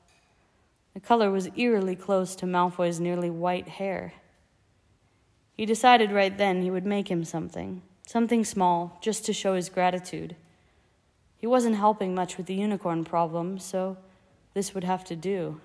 The 0.93 1.01
color 1.01 1.31
was 1.31 1.49
eerily 1.57 1.97
close 1.97 2.37
to 2.37 2.45
Malfoy's 2.45 3.01
nearly 3.01 3.31
white 3.31 3.69
hair. 3.69 4.13
He 5.55 5.65
decided 5.65 6.13
right 6.13 6.37
then 6.37 6.61
he 6.61 6.71
would 6.71 6.85
make 6.85 7.11
him 7.11 7.25
something, 7.25 7.81
something 8.07 8.45
small, 8.45 8.99
just 9.01 9.25
to 9.25 9.33
show 9.33 9.55
his 9.55 9.71
gratitude. 9.71 10.37
He 11.39 11.47
wasn't 11.47 11.77
helping 11.77 12.15
much 12.15 12.37
with 12.37 12.45
the 12.45 12.55
unicorn 12.55 13.07
problem, 13.07 13.59
so 13.59 13.97
this 14.59 14.75
would 14.75 14.83
have 14.83 15.05
to 15.05 15.15
do. 15.15 15.61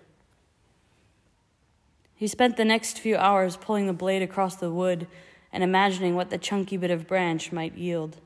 He 2.13 2.27
spent 2.27 2.57
the 2.57 2.63
next 2.63 2.99
few 2.99 3.17
hours 3.17 3.57
pulling 3.57 3.87
the 3.87 3.91
blade 3.91 4.21
across 4.21 4.55
the 4.55 4.69
wood 4.69 5.07
and 5.51 5.63
imagining 5.63 6.15
what 6.15 6.29
the 6.29 6.37
chunky 6.37 6.77
bit 6.77 6.91
of 6.91 7.07
branch 7.07 7.51
might 7.51 7.75
yield. 7.75 8.17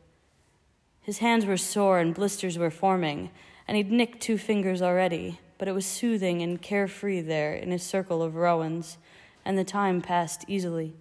His 1.01 1.19
hands 1.19 1.45
were 1.45 1.55
sore 1.55 1.99
and 1.99 2.13
blisters 2.13 2.57
were 2.57 2.69
forming, 2.69 3.31
and 3.65 3.77
he'd 3.77 3.93
nicked 3.93 4.19
two 4.19 4.37
fingers 4.37 4.81
already, 4.81 5.39
but 5.57 5.69
it 5.69 5.71
was 5.71 5.85
soothing 5.85 6.41
and 6.41 6.61
carefree 6.61 7.21
there 7.21 7.55
in 7.55 7.71
his 7.71 7.83
circle 7.83 8.21
of 8.21 8.35
rowans, 8.35 8.97
and 9.45 9.57
the 9.57 9.63
time 9.63 10.01
passed 10.01 10.43
easily. 10.49 10.95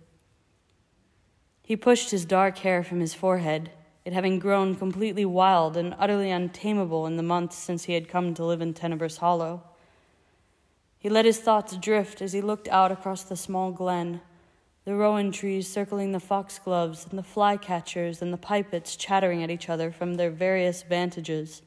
He 1.64 1.74
pushed 1.74 2.12
his 2.12 2.24
dark 2.24 2.58
hair 2.58 2.84
from 2.84 3.00
his 3.00 3.14
forehead, 3.14 3.72
it 4.06 4.12
having 4.12 4.38
grown 4.38 4.76
completely 4.76 5.24
wild 5.24 5.76
and 5.76 5.92
utterly 5.98 6.30
untamable 6.30 7.06
in 7.06 7.16
the 7.16 7.24
months 7.24 7.56
since 7.56 7.84
he 7.84 7.94
had 7.94 8.08
come 8.08 8.32
to 8.32 8.44
live 8.44 8.60
in 8.60 8.72
Tenebrous 8.72 9.16
Hollow. 9.16 9.64
He 10.96 11.08
let 11.08 11.24
his 11.24 11.40
thoughts 11.40 11.76
drift 11.76 12.22
as 12.22 12.32
he 12.32 12.40
looked 12.40 12.68
out 12.68 12.92
across 12.92 13.24
the 13.24 13.36
small 13.36 13.72
glen, 13.72 14.20
the 14.84 14.94
rowan 14.94 15.32
trees 15.32 15.66
circling 15.66 16.12
the 16.12 16.20
foxgloves 16.20 17.04
and 17.10 17.18
the 17.18 17.24
flycatchers 17.24 18.22
and 18.22 18.32
the 18.32 18.38
pipits 18.38 18.94
chattering 18.94 19.42
at 19.42 19.50
each 19.50 19.68
other 19.68 19.90
from 19.90 20.14
their 20.14 20.30
various 20.30 20.84
vantages. 20.84 21.62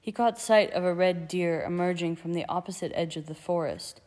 He 0.00 0.10
caught 0.10 0.38
sight 0.38 0.72
of 0.72 0.84
a 0.84 0.94
red 0.94 1.28
deer 1.28 1.62
emerging 1.62 2.16
from 2.16 2.32
the 2.32 2.46
opposite 2.48 2.92
edge 2.94 3.18
of 3.18 3.26
the 3.26 3.34
forest, 3.34 4.00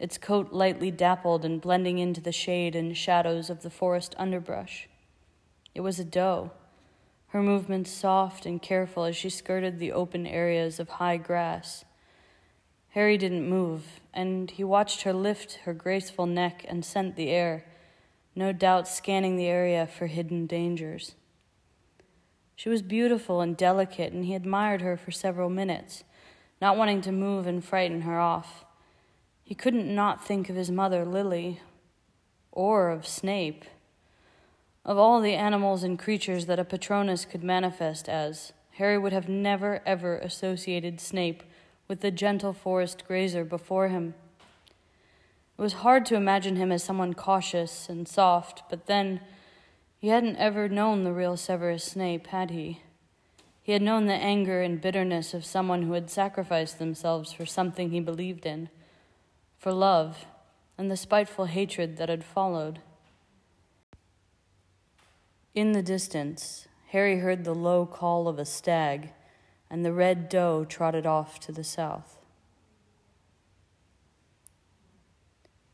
its 0.00 0.18
coat 0.18 0.52
lightly 0.52 0.90
dappled 0.90 1.44
and 1.44 1.60
blending 1.60 1.98
into 1.98 2.20
the 2.20 2.32
shade 2.32 2.74
and 2.74 2.96
shadows 2.96 3.48
of 3.48 3.62
the 3.62 3.70
forest 3.70 4.12
underbrush. 4.18 4.88
It 5.76 5.82
was 5.82 6.00
a 6.00 6.04
doe, 6.04 6.52
her 7.26 7.42
movements 7.42 7.90
soft 7.90 8.46
and 8.46 8.62
careful 8.62 9.04
as 9.04 9.14
she 9.14 9.28
skirted 9.28 9.78
the 9.78 9.92
open 9.92 10.26
areas 10.26 10.80
of 10.80 10.88
high 10.88 11.18
grass. 11.18 11.84
Harry 12.92 13.18
didn't 13.18 13.46
move, 13.46 14.00
and 14.14 14.50
he 14.50 14.64
watched 14.64 15.02
her 15.02 15.12
lift 15.12 15.56
her 15.64 15.74
graceful 15.74 16.24
neck 16.24 16.64
and 16.66 16.82
scent 16.82 17.14
the 17.14 17.28
air, 17.28 17.66
no 18.34 18.52
doubt 18.52 18.88
scanning 18.88 19.36
the 19.36 19.48
area 19.48 19.86
for 19.86 20.06
hidden 20.06 20.46
dangers. 20.46 21.14
She 22.54 22.70
was 22.70 22.80
beautiful 22.80 23.42
and 23.42 23.54
delicate, 23.54 24.14
and 24.14 24.24
he 24.24 24.34
admired 24.34 24.80
her 24.80 24.96
for 24.96 25.10
several 25.10 25.50
minutes, 25.50 26.04
not 26.58 26.78
wanting 26.78 27.02
to 27.02 27.12
move 27.12 27.46
and 27.46 27.62
frighten 27.62 28.00
her 28.00 28.18
off. 28.18 28.64
He 29.44 29.54
couldn't 29.54 29.94
not 29.94 30.24
think 30.24 30.48
of 30.48 30.56
his 30.56 30.70
mother, 30.70 31.04
Lily, 31.04 31.60
or 32.50 32.88
of 32.88 33.06
Snape. 33.06 33.66
Of 34.86 34.98
all 34.98 35.20
the 35.20 35.34
animals 35.34 35.82
and 35.82 35.98
creatures 35.98 36.46
that 36.46 36.60
a 36.60 36.64
Patronus 36.64 37.24
could 37.24 37.42
manifest 37.42 38.08
as, 38.08 38.52
Harry 38.74 38.96
would 38.96 39.12
have 39.12 39.28
never 39.28 39.82
ever 39.84 40.16
associated 40.18 41.00
Snape 41.00 41.42
with 41.88 42.02
the 42.02 42.12
gentle 42.12 42.52
forest 42.52 43.04
grazer 43.04 43.44
before 43.44 43.88
him. 43.88 44.14
It 45.58 45.62
was 45.62 45.72
hard 45.72 46.06
to 46.06 46.14
imagine 46.14 46.54
him 46.54 46.70
as 46.70 46.84
someone 46.84 47.14
cautious 47.14 47.88
and 47.88 48.06
soft, 48.06 48.62
but 48.70 48.86
then 48.86 49.20
he 49.98 50.08
hadn't 50.08 50.36
ever 50.36 50.68
known 50.68 51.02
the 51.02 51.12
real 51.12 51.36
Severus 51.36 51.82
Snape, 51.82 52.28
had 52.28 52.52
he? 52.52 52.82
He 53.62 53.72
had 53.72 53.82
known 53.82 54.06
the 54.06 54.14
anger 54.14 54.62
and 54.62 54.80
bitterness 54.80 55.34
of 55.34 55.44
someone 55.44 55.82
who 55.82 55.94
had 55.94 56.10
sacrificed 56.10 56.78
themselves 56.78 57.32
for 57.32 57.44
something 57.44 57.90
he 57.90 57.98
believed 57.98 58.46
in, 58.46 58.68
for 59.58 59.72
love, 59.72 60.26
and 60.78 60.88
the 60.92 60.96
spiteful 60.96 61.46
hatred 61.46 61.96
that 61.96 62.08
had 62.08 62.22
followed. 62.22 62.78
In 65.56 65.72
the 65.72 65.82
distance, 65.82 66.68
Harry 66.88 67.20
heard 67.20 67.44
the 67.44 67.54
low 67.54 67.86
call 67.86 68.28
of 68.28 68.38
a 68.38 68.44
stag, 68.44 69.14
and 69.70 69.82
the 69.82 69.92
red 69.92 70.28
doe 70.28 70.66
trotted 70.66 71.06
off 71.06 71.40
to 71.40 71.50
the 71.50 71.64
south. 71.64 72.18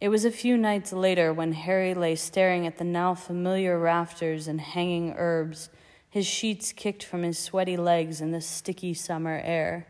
It 0.01 0.09
was 0.09 0.25
a 0.25 0.31
few 0.31 0.57
nights 0.57 0.93
later 0.93 1.33
when 1.33 1.53
Harry 1.53 1.95
lay 1.95 2.15
staring 2.15 2.65
at 2.65 2.79
the 2.79 2.85
now 2.85 3.17
familiar 3.17 3.77
rafters 3.77 4.47
and 4.47 4.61
hanging 4.61 5.15
herbs, 5.17 5.69
his 6.09 6.27
sheets 6.27 6.71
kicked 6.71 7.03
from 7.03 7.25
his 7.25 7.37
sweaty 7.37 7.77
legs 7.77 8.21
in 8.21 8.31
the 8.31 8.41
sticky 8.41 8.95
summer 8.95 9.41
air. 9.43 9.89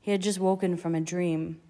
He 0.00 0.10
had 0.10 0.20
just 0.20 0.40
woken 0.40 0.76
from 0.76 0.96
a 0.96 1.00
dream, 1.00 1.60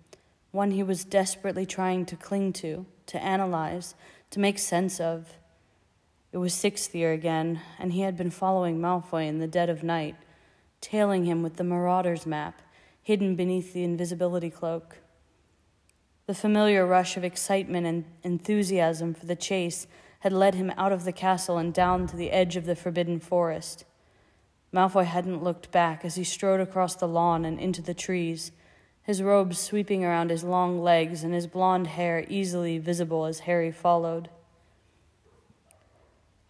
one 0.53 0.71
he 0.71 0.83
was 0.83 1.05
desperately 1.05 1.67
trying 1.67 2.07
to 2.07 2.17
cling 2.17 2.55
to, 2.55 2.87
to 3.09 3.23
analyze, 3.23 3.95
to 4.31 4.41
make 4.41 4.59
sense 4.59 5.01
of. 5.01 5.35
It 6.37 6.41
was 6.41 6.53
sixth 6.53 6.95
year 6.95 7.15
again, 7.15 7.63
and 7.79 7.95
he 7.95 8.03
had 8.03 8.15
been 8.15 8.31
following 8.31 8.79
Malfoy 8.79 9.27
in 9.27 9.39
the 9.39 9.47
dead 9.47 9.71
of 9.71 9.83
night, 9.83 10.17
tailing 10.83 11.25
him 11.25 11.43
with 11.43 11.57
the 11.57 11.65
Marauder's 11.65 12.27
map, 12.27 12.61
hidden 13.03 13.37
beneath 13.37 13.73
the 13.73 13.85
invisibility 13.85 14.51
cloak. 14.51 14.99
The 16.27 16.35
familiar 16.35 16.85
rush 16.85 17.17
of 17.17 17.25
excitement 17.25 17.87
and 17.87 18.05
enthusiasm 18.23 19.15
for 19.15 19.25
the 19.25 19.35
chase 19.35 19.87
had 20.21 20.33
led 20.35 20.55
him 20.55 20.75
out 20.77 20.93
of 20.93 21.05
the 21.05 21.11
castle 21.11 21.57
and 21.57 21.73
down 21.73 22.07
to 22.09 22.17
the 22.19 22.31
edge 22.33 22.57
of 22.57 22.67
the 22.67 22.77
forbidden 22.77 23.19
forest. 23.19 23.87
Malfoy 24.75 25.07
hadn't 25.07 25.43
looked 25.43 25.71
back 25.71 26.05
as 26.05 26.17
he 26.17 26.25
strode 26.25 26.61
across 26.61 26.95
the 26.97 27.09
lawn 27.09 27.47
and 27.47 27.59
into 27.59 27.81
the 27.81 27.95
trees, 27.95 28.53
his 29.03 29.23
robes 29.23 29.59
sweeping 29.59 30.05
around 30.05 30.29
his 30.29 30.45
long 30.45 30.83
legs 30.83 31.25
and 31.25 31.33
his 31.33 31.47
blond 31.47 31.87
hair 31.87 32.27
easily 32.29 32.77
visible 32.77 33.25
as 33.25 33.39
Harry 33.39 33.73
followed. 33.73 34.29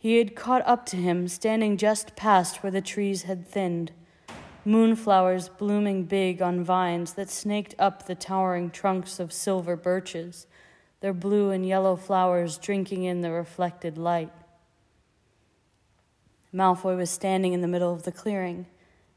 He 0.06 0.18
had 0.18 0.36
caught 0.36 0.62
up 0.64 0.86
to 0.86 0.96
him, 0.96 1.26
standing 1.26 1.76
just 1.76 2.14
past 2.14 2.62
where 2.62 2.70
the 2.70 2.80
trees 2.80 3.24
had 3.24 3.44
thinned, 3.44 3.90
moonflowers 4.64 5.48
blooming 5.48 6.04
big 6.04 6.40
on 6.40 6.62
vines 6.62 7.14
that 7.14 7.28
snaked 7.28 7.74
up 7.76 8.06
the 8.06 8.14
towering 8.14 8.70
trunks 8.70 9.18
of 9.18 9.32
silver 9.32 9.74
birches, 9.74 10.46
their 11.00 11.12
blue 11.12 11.50
and 11.50 11.66
yellow 11.66 11.96
flowers 11.96 12.56
drinking 12.56 13.02
in 13.02 13.22
the 13.22 13.32
reflected 13.32 13.98
light. 13.98 14.30
Malfoy 16.54 16.96
was 16.96 17.10
standing 17.10 17.52
in 17.52 17.60
the 17.60 17.66
middle 17.66 17.92
of 17.92 18.04
the 18.04 18.12
clearing, 18.12 18.66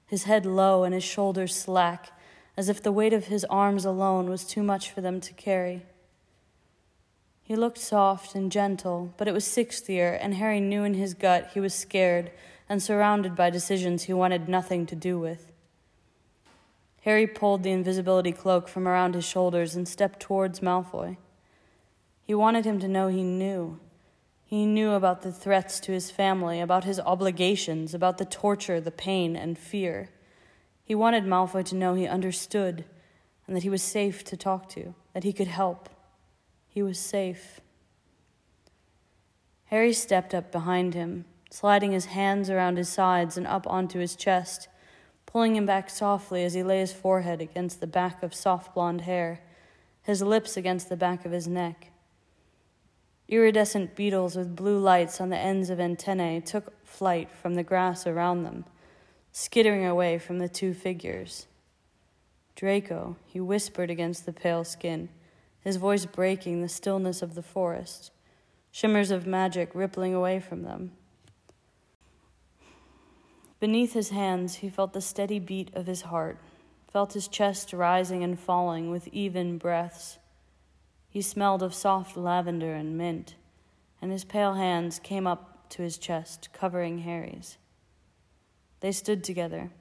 his 0.07 0.23
head 0.23 0.43
low 0.43 0.83
and 0.83 0.95
his 0.95 1.03
shoulders 1.03 1.55
slack, 1.55 2.09
as 2.57 2.67
if 2.67 2.81
the 2.81 2.91
weight 2.91 3.13
of 3.13 3.25
his 3.25 3.45
arms 3.45 3.85
alone 3.85 4.27
was 4.27 4.43
too 4.43 4.63
much 4.63 4.89
for 4.89 5.01
them 5.01 5.21
to 5.21 5.33
carry. 5.33 5.85
He 7.49 7.55
looked 7.55 7.79
soft 7.79 8.35
and 8.35 8.51
gentle, 8.51 9.11
but 9.17 9.27
it 9.27 9.33
was 9.33 9.43
sixth 9.43 9.89
year, 9.89 10.15
and 10.21 10.35
Harry 10.35 10.59
knew 10.59 10.83
in 10.83 10.93
his 10.93 11.15
gut 11.15 11.49
he 11.55 11.59
was 11.59 11.73
scared 11.73 12.29
and 12.69 12.79
surrounded 12.79 13.35
by 13.35 13.49
decisions 13.49 14.03
he 14.03 14.13
wanted 14.13 14.47
nothing 14.47 14.85
to 14.85 14.95
do 14.95 15.17
with. 15.17 15.51
Harry 17.05 17.25
pulled 17.25 17.63
the 17.63 17.71
invisibility 17.71 18.31
cloak 18.31 18.67
from 18.67 18.87
around 18.87 19.15
his 19.15 19.25
shoulders 19.25 19.75
and 19.75 19.87
stepped 19.87 20.19
towards 20.19 20.59
Malfoy. 20.59 21.17
He 22.21 22.35
wanted 22.35 22.65
him 22.65 22.77
to 22.81 22.87
know 22.87 23.07
he 23.07 23.23
knew. 23.23 23.79
He 24.45 24.67
knew 24.67 24.91
about 24.91 25.23
the 25.23 25.31
threats 25.31 25.79
to 25.79 25.91
his 25.91 26.11
family, 26.11 26.61
about 26.61 26.83
his 26.83 26.99
obligations, 26.99 27.95
about 27.95 28.19
the 28.19 28.25
torture, 28.25 28.79
the 28.79 28.91
pain, 28.91 29.35
and 29.35 29.57
fear. 29.57 30.11
He 30.83 30.93
wanted 30.93 31.23
Malfoy 31.23 31.65
to 31.65 31.75
know 31.75 31.95
he 31.95 32.05
understood 32.05 32.85
and 33.47 33.55
that 33.55 33.63
he 33.63 33.71
was 33.71 33.81
safe 33.81 34.23
to 34.25 34.37
talk 34.37 34.69
to, 34.69 34.93
that 35.13 35.23
he 35.23 35.33
could 35.33 35.47
help. 35.47 35.89
He 36.69 36.83
was 36.83 36.99
safe. 36.99 37.59
Harry 39.65 39.93
stepped 39.93 40.33
up 40.33 40.51
behind 40.51 40.93
him, 40.93 41.25
sliding 41.51 41.91
his 41.91 42.05
hands 42.05 42.49
around 42.49 42.77
his 42.77 42.89
sides 42.89 43.37
and 43.37 43.45
up 43.45 43.67
onto 43.67 43.99
his 43.99 44.15
chest, 44.15 44.67
pulling 45.25 45.55
him 45.55 45.65
back 45.65 45.89
softly 45.89 46.43
as 46.43 46.53
he 46.53 46.63
lay 46.63 46.79
his 46.79 46.93
forehead 46.93 47.41
against 47.41 47.79
the 47.79 47.87
back 47.87 48.23
of 48.23 48.33
soft 48.33 48.73
blonde 48.73 49.01
hair, 49.01 49.41
his 50.01 50.21
lips 50.21 50.57
against 50.57 50.89
the 50.89 50.97
back 50.97 51.25
of 51.25 51.31
his 51.31 51.47
neck. 51.47 51.91
Iridescent 53.27 53.95
beetles 53.95 54.35
with 54.35 54.55
blue 54.55 54.79
lights 54.79 55.21
on 55.21 55.29
the 55.29 55.37
ends 55.37 55.69
of 55.69 55.79
antennae 55.79 56.41
took 56.41 56.83
flight 56.83 57.29
from 57.31 57.53
the 57.53 57.63
grass 57.63 58.07
around 58.07 58.43
them, 58.43 58.65
skittering 59.31 59.85
away 59.85 60.17
from 60.17 60.39
the 60.39 60.49
two 60.49 60.73
figures. 60.73 61.45
Draco, 62.55 63.17
he 63.27 63.39
whispered 63.39 63.91
against 63.91 64.25
the 64.25 64.33
pale 64.33 64.63
skin 64.63 65.09
his 65.63 65.77
voice 65.77 66.05
breaking 66.05 66.61
the 66.61 66.69
stillness 66.69 67.21
of 67.21 67.35
the 67.35 67.43
forest, 67.43 68.11
shimmers 68.71 69.11
of 69.11 69.27
magic 69.27 69.71
rippling 69.73 70.13
away 70.13 70.39
from 70.39 70.63
them. 70.63 70.91
Beneath 73.59 73.93
his 73.93 74.09
hands, 74.09 74.55
he 74.55 74.69
felt 74.69 74.93
the 74.93 75.01
steady 75.01 75.37
beat 75.37 75.69
of 75.75 75.85
his 75.85 76.03
heart, 76.03 76.37
felt 76.91 77.13
his 77.13 77.27
chest 77.27 77.73
rising 77.73 78.23
and 78.23 78.39
falling 78.39 78.89
with 78.89 79.07
even 79.09 79.57
breaths. 79.57 80.17
He 81.09 81.21
smelled 81.21 81.61
of 81.61 81.73
soft 81.73 82.15
lavender 82.15 82.73
and 82.73 82.97
mint, 82.97 83.35
and 84.01 84.11
his 84.11 84.23
pale 84.23 84.53
hands 84.53 84.99
came 84.99 85.27
up 85.27 85.69
to 85.71 85.81
his 85.81 85.97
chest, 85.97 86.49
covering 86.53 86.99
Harry's. 86.99 87.57
They 88.79 88.93
stood 88.93 89.23
together, 89.25 89.71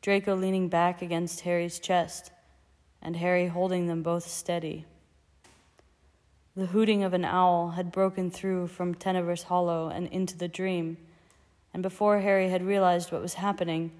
Draco 0.00 0.36
leaning 0.36 0.68
back 0.68 1.02
against 1.02 1.40
Harry's 1.40 1.80
chest, 1.80 2.30
and 3.02 3.16
Harry 3.16 3.48
holding 3.48 3.88
them 3.88 4.02
both 4.02 4.28
steady. 4.28 4.86
The 6.54 6.66
hooting 6.66 7.02
of 7.02 7.14
an 7.14 7.24
owl 7.24 7.70
had 7.70 7.90
broken 7.90 8.30
through 8.30 8.66
from 8.66 8.94
Tenebrous 8.94 9.44
Hollow 9.44 9.88
and 9.88 10.06
into 10.08 10.36
the 10.36 10.48
dream, 10.48 10.98
and 11.72 11.82
before 11.82 12.20
Harry 12.20 12.50
had 12.50 12.62
realized 12.62 13.10
what 13.10 13.22
was 13.22 13.34
happening, 13.34 13.90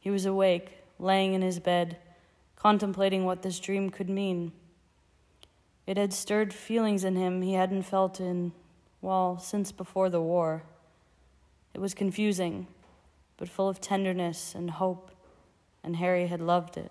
he 0.00 0.10
was 0.10 0.26
awake, 0.26 0.78
laying 0.98 1.34
in 1.34 1.42
his 1.42 1.60
bed, 1.60 1.98
contemplating 2.56 3.24
what 3.24 3.42
this 3.42 3.60
dream 3.60 3.90
could 3.90 4.10
mean. 4.10 4.50
It 5.86 5.96
had 5.96 6.12
stirred 6.12 6.52
feelings 6.52 7.04
in 7.04 7.14
him 7.14 7.42
he 7.42 7.52
hadn't 7.52 7.82
felt 7.84 8.18
in, 8.20 8.52
well, 9.00 9.38
since 9.38 9.70
before 9.70 10.10
the 10.10 10.20
war. 10.20 10.64
It 11.74 11.80
was 11.80 11.94
confusing, 11.94 12.66
but 13.36 13.48
full 13.48 13.68
of 13.68 13.80
tenderness 13.80 14.56
and 14.56 14.68
hope, 14.68 15.12
and 15.84 15.94
Harry 15.94 16.26
had 16.26 16.40
loved 16.40 16.76
it. 16.76 16.90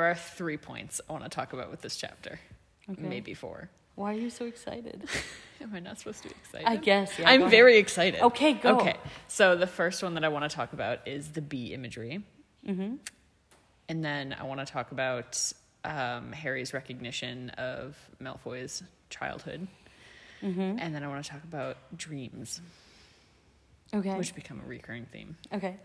There 0.00 0.10
are 0.10 0.14
three 0.14 0.56
points 0.56 1.00
I 1.08 1.12
want 1.12 1.24
to 1.24 1.28
talk 1.30 1.52
about 1.52 1.70
with 1.70 1.82
this 1.82 1.96
chapter. 1.96 2.40
Okay. 2.90 3.02
Maybe 3.02 3.34
four. 3.34 3.68
Why 3.96 4.14
are 4.14 4.18
you 4.18 4.30
so 4.30 4.46
excited? 4.46 5.06
Am 5.60 5.74
I 5.74 5.80
not 5.80 5.98
supposed 5.98 6.22
to 6.22 6.30
be 6.30 6.34
excited? 6.42 6.66
I 6.66 6.76
guess, 6.76 7.18
yeah, 7.18 7.28
I'm 7.28 7.42
ahead. 7.42 7.50
very 7.50 7.76
excited. 7.76 8.22
Okay, 8.22 8.54
go. 8.54 8.78
Okay, 8.78 8.96
so 9.28 9.56
the 9.56 9.66
first 9.66 10.02
one 10.02 10.14
that 10.14 10.24
I 10.24 10.28
want 10.28 10.50
to 10.50 10.56
talk 10.56 10.72
about 10.72 11.06
is 11.06 11.28
the 11.32 11.42
bee 11.42 11.74
imagery. 11.74 12.22
Mm-hmm. 12.66 12.94
And 13.90 14.04
then 14.04 14.34
I 14.40 14.44
want 14.44 14.66
to 14.66 14.72
talk 14.72 14.90
about 14.92 15.52
um, 15.84 16.32
Harry's 16.32 16.72
recognition 16.72 17.50
of 17.50 17.98
Malfoy's 18.22 18.82
childhood. 19.10 19.68
Mm-hmm. 20.42 20.78
And 20.78 20.94
then 20.94 21.02
I 21.04 21.08
want 21.08 21.22
to 21.22 21.30
talk 21.30 21.44
about 21.44 21.76
dreams, 21.94 22.62
Okay. 23.92 24.14
which 24.14 24.34
become 24.34 24.62
a 24.64 24.66
recurring 24.66 25.04
theme. 25.04 25.36
Okay. 25.52 25.76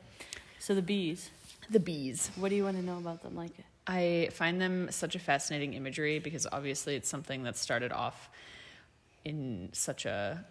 So 0.59 0.73
the 0.73 0.81
bees. 0.81 1.31
The 1.69 1.81
bees. 1.81 2.31
What 2.37 2.47
do 2.47 2.55
you 2.55 2.63
want 2.63 2.77
to 2.77 2.83
know 2.83 2.97
about 2.97 3.21
them? 3.23 3.35
Like, 3.35 3.51
I 3.87 4.29
find 4.31 4.59
them 4.59 4.87
such 4.91 5.15
a 5.15 5.19
fascinating 5.19 5.73
imagery 5.73 6.19
because 6.19 6.47
obviously 6.51 6.95
it's 6.95 7.09
something 7.09 7.43
that 7.43 7.55
started 7.55 7.91
off 7.91 8.29
in 9.23 9.69
such 9.73 10.05
a 10.05 10.43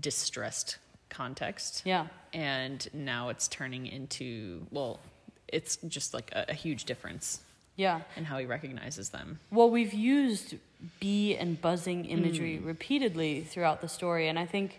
distressed 0.00 0.78
context. 1.08 1.82
yeah. 1.84 2.06
And 2.32 2.86
now 2.92 3.28
it's 3.30 3.48
turning 3.48 3.86
into, 3.86 4.66
well, 4.70 5.00
it's 5.48 5.76
just 5.88 6.14
like 6.14 6.30
a, 6.32 6.46
a 6.50 6.54
huge 6.54 6.84
difference 6.84 7.40
Yeah. 7.76 8.02
in 8.16 8.24
how 8.24 8.38
he 8.38 8.46
recognizes 8.46 9.08
them. 9.10 9.40
Well, 9.50 9.68
we've 9.70 9.92
used 9.92 10.54
bee 11.00 11.36
and 11.36 11.60
buzzing 11.60 12.04
imagery 12.04 12.58
mm. 12.62 12.66
repeatedly 12.66 13.42
throughout 13.42 13.80
the 13.80 13.88
story, 13.88 14.28
and 14.28 14.38
I 14.38 14.46
think 14.46 14.78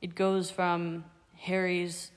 it 0.00 0.14
goes 0.14 0.50
from 0.50 1.04
Harry's 1.38 2.12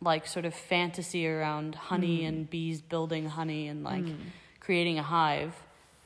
like 0.00 0.26
sort 0.26 0.44
of 0.44 0.54
fantasy 0.54 1.26
around 1.26 1.74
honey 1.74 2.20
mm. 2.20 2.28
and 2.28 2.50
bees 2.50 2.80
building 2.80 3.26
honey 3.26 3.68
and 3.68 3.84
like 3.84 4.04
mm. 4.04 4.16
creating 4.58 4.98
a 4.98 5.02
hive 5.02 5.54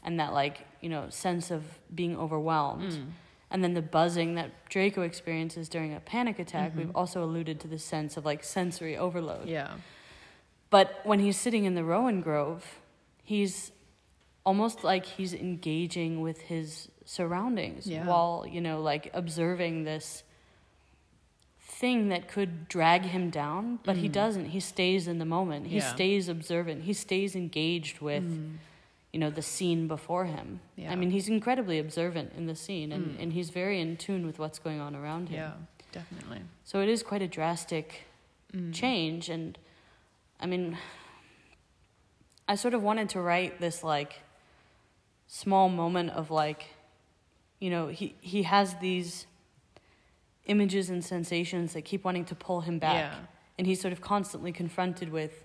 and 0.03 0.21
that 0.21 0.33
like, 0.33 0.67
you 0.81 0.89
know, 0.89 1.09
sense 1.11 1.51
of 1.51 1.63
being 1.95 2.17
overwhelmed. 2.17 2.93
Mm. 2.93 3.07
And 3.51 3.63
then 3.63 3.75
the 3.75 3.83
buzzing 3.83 4.35
that 4.35 4.51
Draco 4.69 5.03
experiences 5.03 5.69
during 5.69 5.95
a 5.95 6.01
panic 6.01 6.41
attack, 6.41 6.73
we've 6.77 6.89
mm-hmm. 6.89 6.97
also 6.97 7.23
alluded 7.23 7.61
to 7.61 7.69
the 7.69 7.79
sense 7.79 8.17
of 8.17 8.25
like 8.25 8.43
sensory 8.43 8.97
overload. 8.97 9.47
Yeah. 9.49 9.75
But 10.71 11.01
when 11.05 11.21
he's 11.21 11.37
sitting 11.37 11.65
in 11.65 11.77
the 11.77 11.85
Rowan 11.85 12.21
Grove, 12.21 12.81
he's 13.23 13.71
almost 14.45 14.83
like 14.83 15.07
he's 15.07 15.33
engaging 15.33 16.21
with 16.21 16.41
his 16.41 16.89
surroundings 17.05 17.87
Yeah. 17.87 18.07
while, 18.07 18.45
you 18.49 18.61
know, 18.61 18.81
like 18.81 19.11
observing 19.15 19.85
this 19.85 20.25
thing 21.81 22.09
that 22.09 22.29
could 22.29 22.69
drag 22.69 23.03
him 23.03 23.31
down, 23.31 23.79
but 23.85 23.97
he 23.97 24.09
doesn't. 24.09 24.47
He 24.57 24.61
stays 24.61 25.09
in 25.09 25.19
the 25.19 25.25
moment. 25.25 25.67
He 25.67 25.77
Mm. 25.77 25.81
Yeah. 25.81 25.89
Mm. 25.91 25.95
stays 25.95 26.29
observant. 26.29 26.83
He 26.85 26.93
stays 26.93 27.35
engaged 27.35 28.01
with 28.01 28.25
you 29.13 29.21
know 29.21 29.31
the 29.31 29.43
scene 29.43 29.87
before 29.89 30.25
him. 30.27 30.61
Yeah. 30.77 30.93
I 30.93 30.95
mean, 30.97 31.11
he's 31.11 31.29
incredibly 31.29 31.79
observant 31.79 32.33
in 32.37 32.47
the 32.47 32.55
scene 32.57 32.91
and, 32.93 33.17
and 33.21 33.33
he's 33.33 33.51
very 33.51 33.81
in 33.81 33.97
tune 33.97 34.27
with 34.27 34.39
what's 34.41 34.59
going 34.59 34.81
on 34.81 34.97
around 34.97 35.29
him. 35.29 35.37
Yeah, 35.39 35.53
definitely. 35.93 36.41
So 36.65 36.81
it 36.81 36.89
is 36.89 37.03
quite 37.03 37.23
a 37.23 37.29
drastic 37.29 37.89
Mm. 38.53 38.73
change 38.73 39.29
and 39.31 39.59
I 40.41 40.47
mean 40.47 40.79
I 42.49 42.55
sort 42.57 42.75
of 42.75 42.83
wanted 42.83 43.09
to 43.11 43.21
write 43.21 43.59
this 43.61 43.83
like 43.83 44.21
small 45.27 45.69
moment 45.69 46.11
of 46.11 46.31
like 46.31 46.67
you 47.61 47.71
know, 47.71 47.87
he 47.89 48.15
he 48.21 48.43
has 48.45 48.75
these 48.81 49.27
images 50.47 50.91
and 50.91 51.05
sensations 51.05 51.73
that 51.73 51.83
keep 51.85 52.05
wanting 52.05 52.25
to 52.27 52.35
pull 52.35 52.61
him 52.63 52.79
back. 52.79 52.95
Yeah. 52.97 53.15
And 53.59 53.67
he's 53.67 53.81
sort 53.81 53.93
of 53.93 54.01
constantly 54.01 54.53
confronted 54.53 55.11
with 55.11 55.45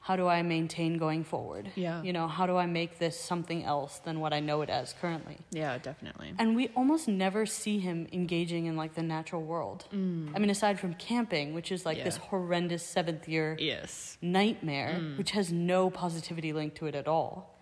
how 0.00 0.16
do 0.16 0.26
I 0.26 0.40
maintain 0.42 0.96
going 0.96 1.22
forward? 1.24 1.70
Yeah. 1.74 2.02
You 2.02 2.12
know, 2.14 2.28
how 2.28 2.46
do 2.46 2.56
I 2.56 2.64
make 2.66 2.98
this 2.98 3.18
something 3.20 3.64
else 3.64 3.98
than 3.98 4.20
what 4.20 4.32
I 4.32 4.40
know 4.40 4.62
it 4.62 4.70
as 4.70 4.94
currently? 4.98 5.36
Yeah, 5.50 5.76
definitely. 5.76 6.32
And 6.38 6.56
we 6.56 6.68
almost 6.68 7.08
never 7.08 7.44
see 7.44 7.78
him 7.80 8.06
engaging 8.12 8.66
in 8.66 8.76
like 8.76 8.94
the 8.94 9.02
natural 9.02 9.42
world. 9.42 9.84
I 9.92 9.96
mean, 10.38 10.48
aside 10.48 10.80
from 10.80 10.94
camping, 10.94 11.52
which 11.52 11.70
is 11.70 11.84
like 11.84 12.02
this 12.04 12.16
Mm. 12.16 12.22
Horrendous 12.30 12.82
seventh 12.86 13.28
year 13.28 13.56
Yes. 13.60 14.16
nightmare, 14.22 14.96
Mm. 14.98 15.18
which 15.18 15.32
has 15.32 15.52
no 15.52 15.90
positivity 15.90 16.52
linked 16.54 16.76
to 16.78 16.86
it 16.86 16.94
at 16.94 17.06
all. 17.08 17.54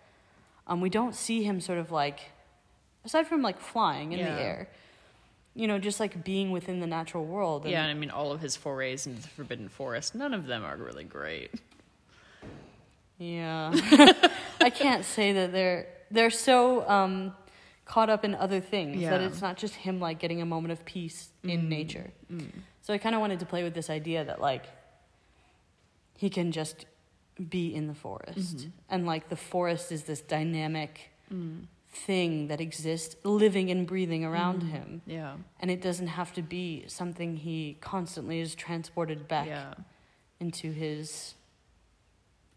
Um, 0.67 0.79
we 0.79 0.89
don't 0.89 1.15
see 1.15 1.43
him 1.43 1.59
sort 1.59 1.79
of 1.79 1.91
like, 1.91 2.31
aside 3.03 3.27
from 3.27 3.41
like 3.41 3.59
flying 3.59 4.13
in 4.13 4.19
Yeah. 4.19 4.35
the 4.35 4.41
air, 4.41 4.69
you 5.57 5.67
know, 5.67 5.79
just 5.79 5.99
like 5.99 6.23
being 6.23 6.51
within 6.51 6.79
the 6.79 6.87
natural 6.87 7.25
world. 7.25 7.63
And 7.63 7.71
Yeah, 7.71 7.81
and 7.83 7.91
I 7.91 7.95
mean, 7.99 8.11
all 8.11 8.31
of 8.31 8.39
his 8.41 8.55
forays 8.55 9.07
into 9.07 9.21
the 9.21 9.27
Forbidden 9.29 9.69
Forest, 9.69 10.13
none 10.15 10.33
of 10.33 10.45
them 10.45 10.63
are 10.63 10.77
really 10.77 11.03
great. 11.03 11.49
Yeah. 13.17 13.71
I 14.61 14.69
can't 14.69 15.03
say 15.03 15.33
that 15.33 15.51
they're 15.51 15.87
they're 16.11 16.29
so 16.29 16.87
um, 16.87 17.33
caught 17.85 18.09
up 18.09 18.23
in 18.23 18.35
other 18.35 18.59
things 18.61 18.95
that 18.97 19.01
Yeah. 19.01 19.17
Mm. 19.17 19.27
it's 19.27 19.41
not 19.41 19.57
just 19.57 19.73
him 19.75 19.99
like 19.99 20.19
getting 20.19 20.41
a 20.41 20.45
moment 20.45 20.71
of 20.71 20.85
peace 20.85 21.29
in 21.43 21.67
nature. 21.69 22.11
So 22.83 22.93
I 22.93 22.97
kind 22.99 23.15
of 23.15 23.21
wanted 23.21 23.39
to 23.39 23.45
play 23.45 23.63
with 23.63 23.73
this 23.73 23.89
idea 23.89 24.23
that 24.23 24.39
like 24.39 24.65
he 26.15 26.29
can 26.29 26.51
just 26.51 26.85
be 27.49 27.73
in 27.73 27.87
the 27.87 27.93
forest 27.93 28.57
Mm-hmm. 28.57 28.69
and 28.89 29.05
like 29.05 29.29
the 29.29 29.35
forest 29.35 29.91
is 29.91 30.03
this 30.03 30.21
dynamic 30.21 31.09
Mm. 31.33 31.65
Thing 32.05 32.47
that 32.47 32.61
exists 32.61 33.15
living 33.23 33.69
and 33.71 33.85
breathing 33.87 34.23
around 34.23 34.61
Mm. 34.61 34.69
him 34.69 35.01
Yeah. 35.05 35.37
and 35.59 35.71
it 35.71 35.81
doesn't 35.81 36.07
have 36.07 36.33
to 36.33 36.41
be 36.41 36.83
something 36.87 37.37
he 37.37 37.77
constantly 37.81 38.39
is 38.39 38.55
transported 38.55 39.27
back 39.27 39.47
Yeah. 39.47 39.73
into 40.39 40.71
his 40.71 41.35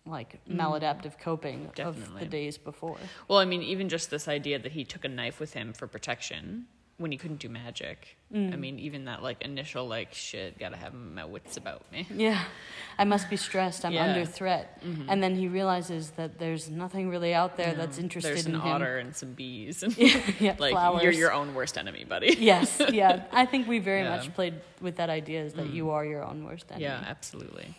like 0.06 0.40
maladaptive 0.48 1.18
coping 1.18 1.66
of 1.78 1.96
Mm. 1.96 2.18
The 2.20 2.26
days 2.26 2.58
before. 2.58 2.98
Well, 3.28 3.38
I 3.38 3.44
mean, 3.44 3.62
even 3.62 3.88
just 3.88 4.10
this 4.10 4.26
idea 4.28 4.58
that 4.58 4.72
he 4.72 4.84
took 4.84 5.04
a 5.04 5.08
knife 5.08 5.38
with 5.38 5.52
him 5.54 5.72
for 5.72 5.86
protection 5.86 6.66
when 7.00 7.10
he 7.10 7.16
couldn't 7.18 7.40
do 7.40 7.48
magic. 7.48 7.98
I 8.32 8.36
Mm. 8.36 8.58
mean, 8.58 8.78
even 8.78 9.06
that 9.06 9.22
like 9.22 9.38
initial 9.42 9.84
like 9.88 10.12
shit, 10.14 10.58
gotta 10.58 10.76
have 10.76 10.92
my 10.94 11.24
wits 11.24 11.56
about 11.56 11.82
me. 11.90 12.06
Yeah, 12.26 12.44
I 12.98 13.04
must 13.04 13.26
be 13.30 13.36
stressed. 13.36 13.84
I'm 13.86 13.92
Yeah. 13.94 14.04
under 14.08 14.24
threat. 14.26 14.66
And 15.08 15.18
then 15.22 15.34
he 15.34 15.48
realizes 15.48 16.10
that 16.12 16.38
there's 16.38 16.68
nothing 16.70 17.08
really 17.08 17.32
out 17.34 17.56
there 17.56 17.70
You 17.70 17.76
that's 17.80 17.98
interested 17.98 18.28
There's 18.36 18.46
in 18.46 18.54
an 18.54 18.60
him. 18.60 18.72
otter 18.72 18.98
and 18.98 19.16
some 19.16 19.32
bees. 19.32 19.82
And 19.82 19.96
yeah, 20.46 20.54
like 20.64 20.72
flowers. 20.72 21.02
you're 21.02 21.12
your 21.24 21.32
own 21.32 21.54
worst 21.54 21.78
enemy, 21.78 22.04
buddy. 22.04 22.36
yes, 22.38 22.80
yeah. 22.92 23.24
I 23.32 23.46
think 23.46 23.66
we 23.66 23.78
very 23.78 24.02
Yeah. 24.02 24.16
much 24.16 24.32
played 24.34 24.54
with 24.80 24.96
that 24.96 25.08
idea 25.10 25.40
is 25.42 25.54
that 25.54 25.70
you 25.70 25.90
are 25.90 26.04
your 26.04 26.22
own 26.30 26.44
worst 26.44 26.66
enemy. 26.70 26.84
Yeah, 26.84 27.02
absolutely. 27.14 27.74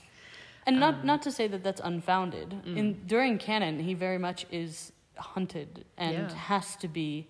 And 0.65 0.79
not 0.79 0.95
Um, 0.95 1.05
not 1.05 1.21
to 1.27 1.31
say 1.31 1.45
that 1.47 1.63
that's 1.63 1.81
unfounded. 1.81 2.49
mm. 2.65 2.75
In 2.77 3.05
during 3.05 3.37
canon, 3.37 3.79
he 3.79 3.93
very 3.93 4.17
much 4.17 4.45
is 4.51 4.91
hunted 5.17 5.85
and 5.97 6.13
Yeah. 6.29 6.33
has 6.49 6.75
to 6.77 6.87
be 6.87 7.27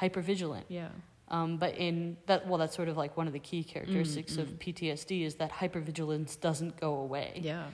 hypervigilant. 0.00 0.64
Yeah. 0.68 0.88
Um, 1.32 1.56
but 1.56 1.76
in 1.78 2.18
that, 2.26 2.46
well, 2.46 2.58
that's 2.58 2.76
sort 2.76 2.88
of 2.88 2.96
like 2.98 3.16
one 3.16 3.26
of 3.26 3.32
the 3.32 3.38
key 3.38 3.64
characteristics 3.64 4.34
Mm, 4.34 4.38
of 4.42 4.48
PTSD 4.58 5.24
is 5.24 5.36
that 5.36 5.50
hypervigilance 5.50 6.38
doesn't 6.38 6.78
go 6.78 6.94
away. 6.94 7.40
Yeah. 7.42 7.64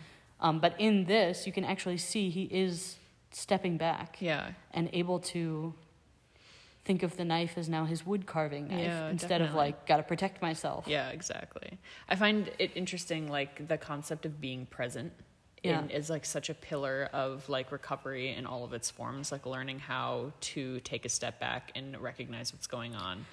Um, 0.41 0.61
but 0.61 0.75
in 0.79 1.05
this, 1.07 1.45
you 1.47 1.53
can 1.53 1.65
actually 1.65 1.99
see 1.99 2.31
he 2.31 2.45
is 2.45 2.97
stepping 3.33 3.77
back 3.77 4.17
Yeah. 4.21 4.53
and 4.73 4.89
able 4.93 5.19
to 5.35 5.75
think 6.85 7.03
of 7.03 7.17
the 7.17 7.25
knife 7.25 7.59
as 7.59 7.69
now 7.69 7.85
his 7.85 8.07
wood 8.07 8.25
carving 8.27 8.69
knife 8.69 8.81
Yeah, 8.81 9.09
instead 9.11 9.43
of 9.43 9.53
like 9.55 9.87
gotta 9.87 10.05
protect 10.05 10.41
myself. 10.41 10.87
Yeah, 10.87 11.09
exactly. 11.11 11.79
I 12.09 12.15
find 12.15 12.51
it 12.61 12.71
interesting, 12.77 13.29
like 13.29 13.67
the 13.67 13.77
concept 13.77 14.25
of 14.25 14.41
being 14.41 14.67
present. 14.67 15.13
Yeah. 15.63 15.83
in- 15.83 15.91
is 15.91 16.09
like 16.11 16.25
such 16.25 16.49
a 16.51 16.55
pillar 16.55 17.09
of 17.13 17.49
like 17.49 17.73
recovery 17.73 18.33
in 18.35 18.47
all 18.47 18.65
of 18.65 18.73
its 18.73 18.91
forms, 18.91 19.33
like 19.33 19.45
learning 19.47 19.79
how 19.81 20.33
to 20.41 20.81
take 20.81 21.05
a 21.05 21.09
step 21.09 21.41
back 21.41 21.73
and 21.75 21.99
recognize 22.01 22.53
what's 22.53 22.67
going 22.67 22.95
on. 22.95 23.27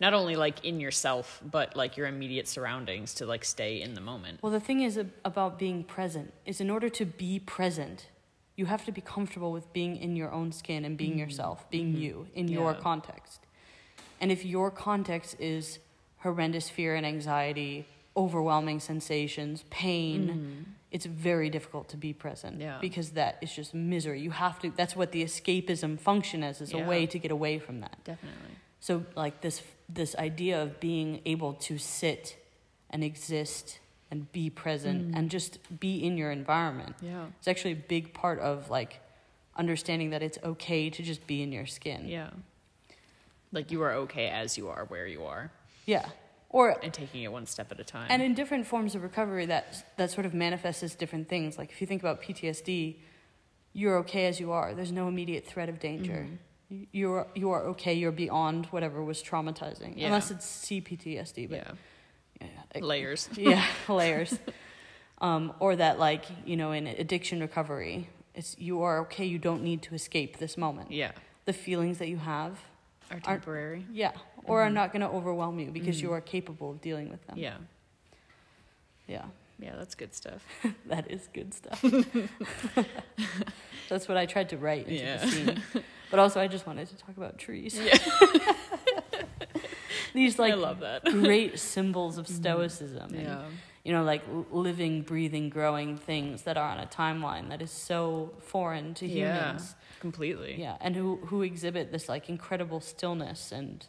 Not 0.00 0.14
only 0.14 0.36
like 0.36 0.64
in 0.64 0.78
yourself, 0.80 1.40
but 1.44 1.76
like 1.76 1.96
your 1.96 2.06
immediate 2.06 2.46
surroundings 2.48 3.14
to 3.14 3.26
like 3.26 3.44
stay 3.44 3.80
in 3.80 3.94
the 3.94 4.00
moment. 4.00 4.40
Well, 4.42 4.52
the 4.52 4.60
thing 4.60 4.80
is 4.82 4.96
about 5.24 5.58
being 5.58 5.82
present 5.84 6.32
is 6.46 6.60
in 6.60 6.70
order 6.70 6.88
to 6.90 7.04
be 7.04 7.40
present, 7.40 8.06
you 8.56 8.66
have 8.66 8.84
to 8.84 8.92
be 8.92 9.00
comfortable 9.00 9.50
with 9.52 9.72
being 9.72 9.96
in 9.96 10.14
your 10.16 10.30
own 10.32 10.52
skin 10.52 10.84
and 10.84 10.96
being 10.96 11.14
Mhm. 11.14 11.18
yourself, 11.18 11.68
being 11.70 11.94
Mhm. 11.94 12.00
you 12.00 12.28
in 12.34 12.48
your 12.48 12.74
context. 12.74 13.40
And 14.20 14.30
if 14.32 14.44
your 14.44 14.70
context 14.70 15.36
is 15.40 15.78
horrendous 16.18 16.68
fear 16.68 16.94
and 16.96 17.06
anxiety, 17.06 17.86
overwhelming 18.16 18.80
sensations, 18.80 19.64
pain, 19.70 20.64
Mhm. 20.66 20.72
It's 20.90 21.04
very 21.06 21.50
difficult 21.50 21.88
to 21.90 21.96
be 21.96 22.12
present 22.12 22.60
Yeah. 22.60 22.78
because 22.80 23.10
that 23.10 23.36
is 23.42 23.52
just 23.54 23.74
misery. 23.74 24.20
You 24.20 24.30
have 24.30 24.58
to 24.60 24.70
that's 24.70 24.96
what 24.96 25.12
the 25.12 25.22
escapism 25.22 25.98
function 26.00 26.42
as 26.42 26.60
is 26.60 26.72
a 26.72 26.78
way 26.78 27.06
to 27.06 27.18
get 27.18 27.30
away 27.30 27.58
from 27.58 27.80
that. 27.80 27.96
Definitely. 28.04 28.54
So 28.80 29.04
like 29.14 29.40
this 29.40 29.62
this 29.88 30.14
idea 30.16 30.62
of 30.62 30.80
being 30.80 31.20
able 31.24 31.52
to 31.54 31.78
sit 31.78 32.36
and 32.90 33.02
exist 33.04 33.80
and 34.10 34.30
be 34.32 34.48
present 34.50 35.12
Mm. 35.12 35.16
and 35.18 35.30
just 35.30 35.58
be 35.80 36.02
in 36.02 36.16
your 36.16 36.30
environment. 36.30 36.96
Yeah. 37.02 37.26
It's 37.38 37.48
actually 37.48 37.72
a 37.72 37.82
big 37.88 38.14
part 38.14 38.38
of 38.40 38.70
like 38.70 39.00
understanding 39.56 40.10
that 40.10 40.22
it's 40.22 40.38
okay 40.42 40.88
to 40.90 41.02
just 41.02 41.26
be 41.26 41.42
in 41.42 41.52
your 41.52 41.66
skin. 41.66 42.08
Yeah. 42.08 42.30
Like 43.52 43.70
you 43.70 43.82
are 43.82 43.92
okay 44.04 44.28
as 44.28 44.56
you 44.56 44.68
are 44.68 44.84
where 44.86 45.06
you 45.06 45.24
are 45.24 45.50
Yeah. 45.86 46.06
Or 46.50 46.70
and 46.82 46.92
taking 46.94 47.22
it 47.22 47.30
one 47.30 47.44
step 47.46 47.70
at 47.72 47.78
a 47.80 47.84
time. 47.84 48.06
and 48.10 48.22
in 48.22 48.32
different 48.34 48.66
forms 48.66 48.94
of 48.94 49.02
recovery 49.02 49.46
that 49.46 49.84
that 49.98 50.10
sort 50.10 50.24
of 50.26 50.32
manifests 50.32 50.82
as 50.82 50.94
different 50.94 51.28
things. 51.28 51.58
Like 51.58 51.70
if 51.70 51.80
you 51.80 51.86
think 51.86 52.02
about 52.02 52.22
PTSD, 52.22 52.96
you're 53.74 53.98
okay 53.98 54.26
as 54.26 54.40
you 54.40 54.50
are. 54.52 54.74
There's 54.74 54.90
no 54.92 55.08
immediate 55.08 55.46
threat 55.46 55.68
of 55.68 55.78
danger. 55.78 56.26
Mhm. 56.26 56.38
You- 56.70 56.86
You're 56.92 57.26
you 57.34 57.50
are 57.50 57.62
okay. 57.72 57.94
You're 57.94 58.12
beyond 58.12 58.66
whatever 58.66 59.02
was 59.04 59.22
traumatizing, 59.22 59.94
Yeah. 59.96 60.06
unless 60.06 60.30
it's 60.30 60.46
CPTSD. 60.46 61.46
But 61.48 61.56
yeah. 61.58 61.72
yeah, 62.40 62.46
it- 62.74 62.82
Layers. 62.82 63.28
yeah, 63.36 63.64
layers. 63.88 64.38
Um, 65.20 65.52
or 65.60 65.76
that 65.76 65.98
like 65.98 66.24
you 66.46 66.56
know 66.56 66.72
in 66.72 66.86
addiction 66.86 67.40
recovery, 67.40 68.08
it's 68.34 68.56
you 68.58 68.82
are 68.82 69.00
okay. 69.00 69.24
You 69.26 69.38
don't 69.38 69.62
need 69.62 69.82
to 69.82 69.94
escape 69.94 70.38
this 70.38 70.56
moment. 70.56 70.92
Yeah. 70.92 71.12
The 71.44 71.52
feelings 71.52 71.98
that 71.98 72.08
you 72.08 72.18
have, 72.18 72.58
Are 73.10 73.20
temporary. 73.20 73.84
yeah, 73.92 74.12
or 74.44 74.62
are 74.62 74.68
Mhm. 74.68 74.74
not 74.74 74.92
going 74.92 75.00
to 75.02 75.08
overwhelm 75.08 75.58
you 75.58 75.70
because 75.70 75.98
Mhm. 75.98 76.02
you 76.02 76.12
are 76.12 76.20
capable 76.20 76.70
of 76.72 76.80
dealing 76.80 77.10
with 77.10 77.24
them. 77.26 77.38
Yeah. 77.38 77.56
yeah. 79.06 79.24
Yeah, 79.60 79.74
that's 79.76 79.94
good 79.96 80.14
stuff. 80.14 80.44
That 80.86 81.10
is 81.10 81.28
good 81.32 81.52
stuff. 81.52 81.82
That's 83.88 84.06
what 84.06 84.16
I 84.16 84.26
tried 84.26 84.50
to 84.50 84.56
write 84.58 84.86
into 84.86 85.02
Yeah. 85.02 85.16
the 85.16 85.28
scene. 85.30 85.62
But 86.10 86.20
also, 86.20 86.40
I 86.40 86.48
just 86.48 86.66
wanted 86.66 86.88
to 86.88 86.96
talk 86.96 87.16
about 87.18 87.36
trees. 87.38 87.78
Yeah. 87.78 87.98
These 90.14 90.38
I 90.40 90.48
like 90.48 90.56
love 90.56 90.80
that. 90.80 91.04
great 91.04 91.58
symbols 91.58 92.16
of 92.18 92.26
stoicism. 92.26 93.12
and, 93.14 93.22
Yeah. 93.22 93.42
you 93.84 93.92
know, 93.92 94.02
like 94.04 94.22
living, 94.50 95.02
breathing, 95.02 95.50
growing 95.50 95.96
things 95.98 96.42
that 96.44 96.56
are 96.56 96.70
on 96.70 96.78
a 96.78 96.86
timeline 96.86 97.50
that 97.50 97.60
is 97.60 97.70
so 97.70 98.32
foreign 98.40 98.94
to 98.94 99.06
Yeah. 99.06 99.38
humans. 99.52 99.74
Completely. 100.00 100.60
Yeah, 100.60 100.76
and 100.80 100.94
who 100.96 101.16
who 101.26 101.42
exhibit 101.42 101.90
this 101.92 102.08
like 102.08 102.28
incredible 102.28 102.80
stillness 102.80 103.52
and 103.52 103.86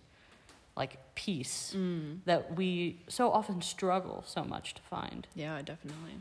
like 0.76 0.98
peace 1.16 1.74
Mm. 1.76 2.20
that 2.26 2.56
we 2.56 3.00
so 3.08 3.32
often 3.32 3.62
struggle 3.62 4.24
so 4.26 4.44
much 4.44 4.74
to 4.76 4.82
find. 4.82 5.28
Yeah, 5.36 5.62
definitely. 5.62 6.16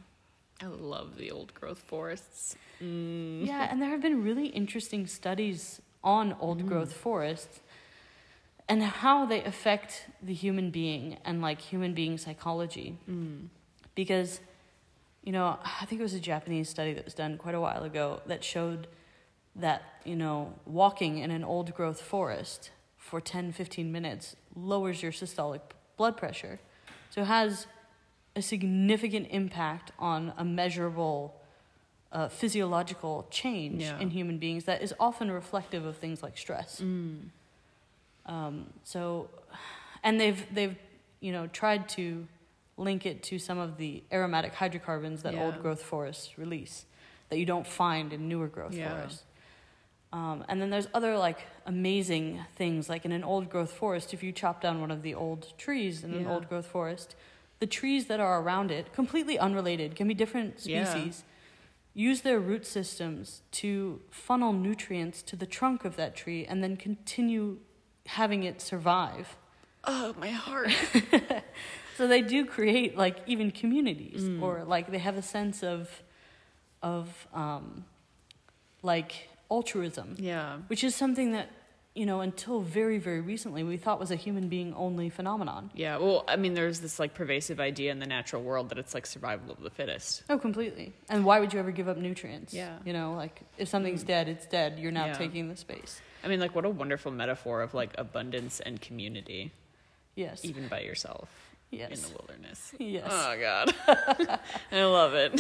I 0.61 0.66
love 0.66 1.16
the 1.16 1.31
old 1.31 1.55
growth 1.55 1.79
forests. 1.79 2.57
Mm. 2.83 3.46
Yeah, 3.46 3.68
and 3.70 3.81
there 3.81 3.90
have 3.90 4.03
been 4.03 4.22
really 4.24 4.46
interesting 4.48 5.07
studies 5.07 5.81
on 6.03 6.35
old 6.40 6.62
Mm. 6.62 6.66
growth 6.68 6.92
forests 6.92 7.61
and 8.68 8.83
how 8.83 9.24
they 9.24 9.42
affect 9.44 10.07
the 10.22 10.35
human 10.35 10.70
being 10.70 11.16
and 11.24 11.40
like 11.40 11.61
human 11.61 11.94
being 11.94 12.18
psychology. 12.18 12.98
Mm. 13.09 13.48
Because, 13.94 14.40
you 15.22 15.33
know, 15.33 15.59
I 15.81 15.85
think 15.87 16.01
it 16.01 16.05
was 16.05 16.14
a 16.14 16.20
Japanese 16.20 16.68
study 16.68 16.92
that 16.94 17.05
was 17.05 17.14
done 17.14 17.38
quite 17.38 17.55
a 17.55 17.61
while 17.61 17.85
ago 17.85 18.20
that 18.27 18.42
showed 18.44 18.88
that, 19.59 19.83
you 20.05 20.16
know, 20.16 20.55
walking 20.66 21.18
in 21.18 21.31
an 21.31 21.44
old 21.44 21.75
growth 21.75 22.01
forest 22.01 22.71
for 22.97 23.21
10, 23.21 23.53
15 23.53 23.90
minutes 23.90 24.37
lowers 24.55 25.03
your 25.03 25.12
systolic 25.12 25.61
blood 25.97 26.16
pressure. 26.16 26.61
So 27.11 27.23
it 27.23 27.27
has 27.27 27.66
a 28.37 28.42
significant 28.42 29.27
impact 29.31 29.92
on 29.99 30.33
a 30.37 30.44
measurable 30.44 31.35
uh, 32.12 32.29
physiological 32.29 33.27
change 33.31 33.83
Yeah. 33.83 33.99
in 33.99 34.11
human 34.11 34.38
beings 34.38 34.64
that 34.64 34.81
is 34.83 34.94
often 34.99 35.31
reflective 35.31 35.85
of 35.85 35.97
things 35.97 36.23
like 36.23 36.38
stress. 36.38 36.81
Mm. 36.81 37.29
Um, 38.27 38.66
so, 38.85 39.29
and 40.03 40.21
they've 40.21 40.44
they've 40.55 40.77
you 41.21 41.33
know 41.33 41.47
tried 41.49 41.88
to 41.90 42.27
link 42.77 43.05
it 43.07 43.23
to 43.25 43.38
some 43.38 43.59
of 43.59 43.77
the 43.77 44.03
aromatic 44.12 44.55
hydrocarbons 44.55 45.23
that 45.23 45.35
Yeah. 45.35 45.42
old 45.44 45.61
growth 45.61 45.83
forests 45.83 46.38
release 46.38 46.85
that 47.29 47.38
you 47.38 47.44
don't 47.44 47.66
find 47.66 48.12
in 48.12 48.29
newer 48.29 48.47
growth 48.49 48.75
Yeah. 48.75 48.88
forests. 48.94 49.25
Um, 50.12 50.44
and 50.49 50.61
then 50.61 50.71
there's 50.71 50.88
other 50.94 51.18
like 51.18 51.38
amazing 51.66 52.40
things 52.57 52.88
like 52.88 53.05
in 53.05 53.12
an 53.12 53.23
old 53.25 53.51
growth 53.51 53.73
forest 53.73 54.14
if 54.14 54.23
you 54.23 54.33
chop 54.33 54.61
down 54.62 54.81
one 54.81 54.90
of 54.90 55.03
the 55.03 55.14
old 55.14 55.53
trees 55.59 56.03
in 56.03 56.14
an 56.14 56.27
old 56.27 56.49
growth 56.49 56.64
forest 56.66 57.14
the 57.61 57.66
trees 57.66 58.07
that 58.07 58.18
are 58.18 58.40
around 58.40 58.71
it 58.71 58.92
completely 58.94 59.38
unrelated 59.38 59.94
can 59.94 60.09
be 60.09 60.14
different 60.14 60.64
Yeah. 60.64 60.85
species 60.85 61.25
use 61.92 62.23
their 62.23 62.40
root 62.40 62.64
systems 62.64 63.42
to 63.51 64.01
funnel 64.11 64.53
nutrients 64.55 65.21
to 65.25 65.37
the 65.37 65.44
trunk 65.47 65.85
of 65.85 65.97
that 65.97 66.16
tree 66.16 66.47
and 66.47 66.62
then 66.64 66.77
continue 66.77 67.59
having 68.07 68.44
it 68.44 68.62
survive 68.62 69.37
Oh, 69.85 70.14
my 70.18 70.31
heart. 70.31 70.71
so 71.97 72.07
they 72.09 72.21
do 72.23 72.44
create 72.47 72.97
like 72.97 73.16
even 73.27 73.51
communities 73.51 74.23
Mm. 74.23 74.42
or 74.42 74.64
like 74.64 74.90
they 74.90 74.99
have 74.99 75.16
a 75.18 75.23
sense 75.23 75.62
of 75.62 76.03
of 76.83 77.27
um, 77.35 77.85
like 78.83 79.29
altruism 79.50 80.14
yeah. 80.18 80.56
which 80.68 80.84
is 80.84 80.94
something 80.94 81.32
that 81.32 81.48
you 81.94 82.04
know 82.06 82.20
until 82.20 82.61
very 82.61 82.98
very 82.98 83.20
recently 83.20 83.64
we 83.64 83.76
thought 83.76 83.98
was 83.98 84.11
a 84.11 84.16
human 84.16 84.48
being 84.48 84.74
only 84.74 85.08
phenomenon 85.08 85.70
Yeah. 85.74 85.96
Well, 85.96 86.24
I 86.28 86.37
mean, 86.37 86.54
there's 86.54 86.80
this 86.80 86.98
like 86.98 87.14
pervasive 87.14 87.58
idea 87.58 87.90
in 87.90 87.98
the 87.98 88.06
natural 88.06 88.42
world 88.42 88.68
that 88.68 88.78
it's 88.78 88.92
like 88.94 89.06
survival 89.06 89.50
of 89.52 89.61
the 89.61 89.70
fittest. 89.70 90.22
oh 90.30 90.38
completely 90.38 90.92
and 91.08 91.24
why 91.24 91.40
would 91.40 91.52
you 91.52 91.58
ever 91.58 91.70
give 91.72 91.88
up 91.88 91.96
nutrients 91.96 92.52
Yeah. 92.54 92.76
you 92.84 92.92
know 92.92 93.14
like 93.14 93.40
if 93.56 93.68
something's 93.68 94.04
Mm. 94.04 94.08
dead 94.08 94.28
it's 94.28 94.46
dead 94.46 94.78
you're 94.78 94.92
now 94.92 95.06
Yeah. 95.06 95.12
taking 95.14 95.48
the 95.48 95.56
space 95.56 96.00
I 96.24 96.26
mean, 96.26 96.40
like, 96.40 96.52
what 96.56 96.64
a 96.64 96.68
wonderful 96.70 97.12
metaphor 97.12 97.62
of 97.62 97.74
like 97.74 97.94
abundance 97.96 98.58
and 98.61 98.80
community, 98.80 99.52
yes 100.16 100.44
even 100.44 100.68
by 100.68 100.80
yourself 100.80 101.28
Yes. 101.70 101.90
in 101.92 102.00
the 102.02 102.18
wilderness. 102.18 102.72
yes 102.78 103.06
Oh 103.11 103.37
God, 103.40 103.74
I 104.72 104.84
love 104.84 105.14
it. 105.14 105.32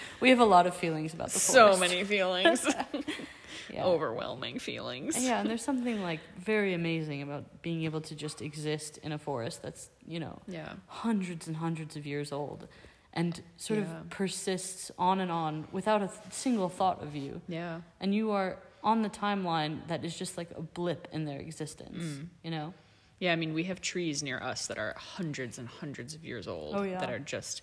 we 0.20 0.30
have 0.30 0.40
a 0.40 0.44
lot 0.44 0.66
of 0.66 0.74
feelings 0.76 1.14
about 1.14 1.30
the 1.30 1.38
forest. 1.38 1.74
so 1.74 1.78
many 1.78 2.02
feelings, 2.04 2.66
yeah. 3.74 3.84
overwhelming 3.84 4.58
feelings. 4.58 5.16
yeah 5.22 5.40
and 5.40 5.48
there's 5.50 5.62
something 5.70 6.02
like 6.02 6.20
very 6.38 6.74
amazing 6.74 7.22
about 7.22 7.44
being 7.62 7.84
able 7.84 8.00
to 8.00 8.14
just 8.14 8.40
exist 8.42 8.98
in 9.02 9.12
a 9.12 9.18
forest 9.18 9.62
that's 9.62 9.88
you 10.06 10.20
know 10.20 10.38
Yeah. 10.48 10.72
hundreds 10.86 11.46
and 11.48 11.56
hundreds 11.56 11.96
of 11.96 12.06
years 12.06 12.32
old 12.32 12.66
and 13.12 13.40
sort 13.56 13.80
Yeah. 13.80 13.86
of 14.00 14.10
persists 14.10 14.90
on 14.98 15.20
and 15.20 15.30
on 15.32 15.66
without 15.72 16.02
a 16.02 16.06
th- 16.08 16.18
single 16.32 16.68
thought 16.68 17.02
of 17.02 17.14
you 17.16 17.40
Yeah. 17.48 17.80
and 18.00 18.14
you 18.14 18.30
are 18.32 18.58
on 18.82 19.02
the 19.02 19.10
timeline 19.10 19.86
that 19.88 20.04
is 20.04 20.16
just 20.16 20.36
like 20.38 20.50
a 20.56 20.62
blip 20.62 21.08
in 21.12 21.24
their 21.24 21.40
existence 21.40 22.02
Mm. 22.04 22.26
you 22.44 22.50
know 22.50 22.72
Yeah, 23.20 23.34
I 23.34 23.36
mean, 23.36 23.52
we 23.52 23.64
have 23.64 23.80
trees 23.82 24.22
near 24.22 24.38
us 24.52 24.66
that 24.68 24.78
are 24.78 24.94
hundreds 24.96 25.58
and 25.58 25.68
hundreds 25.68 26.14
of 26.14 26.24
years 26.24 26.48
old 26.48 26.74
Oh, 26.74 26.82
yeah. 26.84 26.98
that 27.00 27.10
are 27.10 27.18
just 27.18 27.60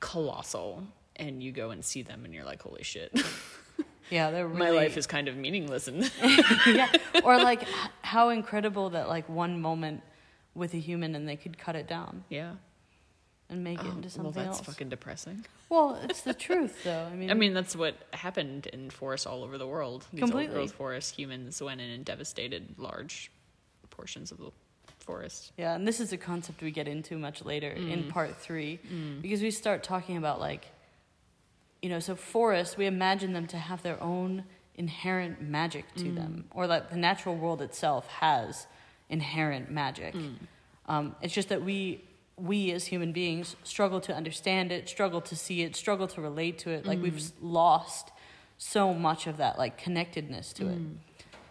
colossal. 0.00 0.84
And 1.16 1.42
you 1.42 1.52
go 1.52 1.70
and 1.70 1.84
see 1.84 2.02
them 2.02 2.24
and 2.24 2.32
you're 2.34 2.44
like, 2.44 2.62
holy 2.62 2.82
shit, 2.82 3.10
yeah 4.10 4.30
they're 4.30 4.46
really 4.46 4.58
my 4.58 4.70
life 4.70 4.96
is 4.96 5.06
kind 5.06 5.28
of 5.28 5.36
meaningless. 5.36 5.88
And 5.88 6.10
yeah 6.66 6.90
or 7.24 7.36
like 7.50 7.62
how 8.02 8.28
incredible 8.30 8.90
that 8.90 9.08
like 9.08 9.28
one 9.28 9.60
moment 9.60 10.02
with 10.54 10.74
a 10.74 10.78
human 10.78 11.14
and 11.14 11.28
they 11.28 11.36
could 11.36 11.58
cut 11.58 11.76
it 11.76 11.86
down 11.86 12.24
yeah. 12.30 12.52
and 13.50 13.62
make 13.62 13.78
it 13.78 13.86
Oh, 13.86 13.90
into 13.90 14.00
well, 14.02 14.10
something 14.10 14.44
that's 14.44 14.58
else 14.58 14.66
fucking 14.66 14.88
depressing. 14.88 15.44
well 15.68 15.98
it's 16.04 16.22
the 16.22 16.34
truth 16.34 16.82
though 16.84 17.04
i 17.12 17.14
mean 17.20 17.30
I 17.30 17.34
mean, 17.34 17.52
that's 17.54 17.76
what 17.76 17.94
happened 18.12 18.66
in 18.68 18.90
forests 18.90 19.26
all 19.26 19.42
over 19.44 19.58
the 19.58 19.66
world. 19.66 20.06
These 20.12 20.20
Completely. 20.20 20.46
old 20.48 20.54
growth 20.68 20.72
forests, 20.72 21.10
humans 21.12 21.60
went 21.62 21.80
in 21.80 21.90
and 21.90 22.04
devastated 22.04 22.74
large 22.78 23.30
portions 23.90 24.30
of 24.32 24.38
the 24.38 24.50
forest. 24.98 25.52
yeah 25.56 25.74
and 25.74 25.86
this 25.86 26.00
is 26.00 26.12
a 26.12 26.16
concept 26.16 26.62
we 26.62 26.70
get 26.70 26.88
into 26.88 27.16
much 27.18 27.44
later 27.44 27.70
in 27.70 28.04
Mm. 28.04 28.08
part 28.10 28.36
three 28.36 28.78
Mm. 28.92 29.22
because 29.22 29.40
we 29.42 29.50
start 29.50 29.82
talking 29.82 30.16
about 30.16 30.40
like 30.40 30.66
you 31.86 31.90
know 31.92 32.00
so 32.00 32.16
forests 32.16 32.76
we 32.76 32.84
imagine 32.86 33.32
them 33.32 33.46
to 33.46 33.56
have 33.56 33.80
their 33.84 34.02
own 34.02 34.42
inherent 34.74 35.40
magic 35.40 35.84
to 35.94 36.06
Mm. 36.06 36.14
them 36.20 36.32
or 36.50 36.66
that 36.66 36.90
the 36.90 36.96
natural 36.96 37.36
world 37.36 37.62
itself 37.62 38.04
has 38.26 38.66
inherent 39.08 39.70
magic 39.70 40.12
Mm. 40.14 40.34
um, 40.92 41.04
it's 41.22 41.32
just 41.32 41.48
that 41.48 41.62
we 41.62 42.02
we 42.50 42.58
as 42.72 42.86
human 42.86 43.12
beings 43.12 43.54
struggle 43.62 44.00
to 44.08 44.12
understand 44.20 44.72
it 44.72 44.88
struggle 44.88 45.20
to 45.30 45.36
see 45.36 45.58
it 45.66 45.76
struggle 45.76 46.08
to 46.14 46.20
relate 46.20 46.58
to 46.64 46.70
it 46.76 46.84
like 46.90 47.00
we've 47.00 47.22
Mm. 47.28 47.32
lost 47.60 48.10
so 48.58 48.92
much 48.92 49.22
of 49.28 49.36
that 49.36 49.54
like 49.62 49.74
connectedness 49.86 50.52
to 50.54 50.64
it 50.74 50.78
Mm. 50.80 50.96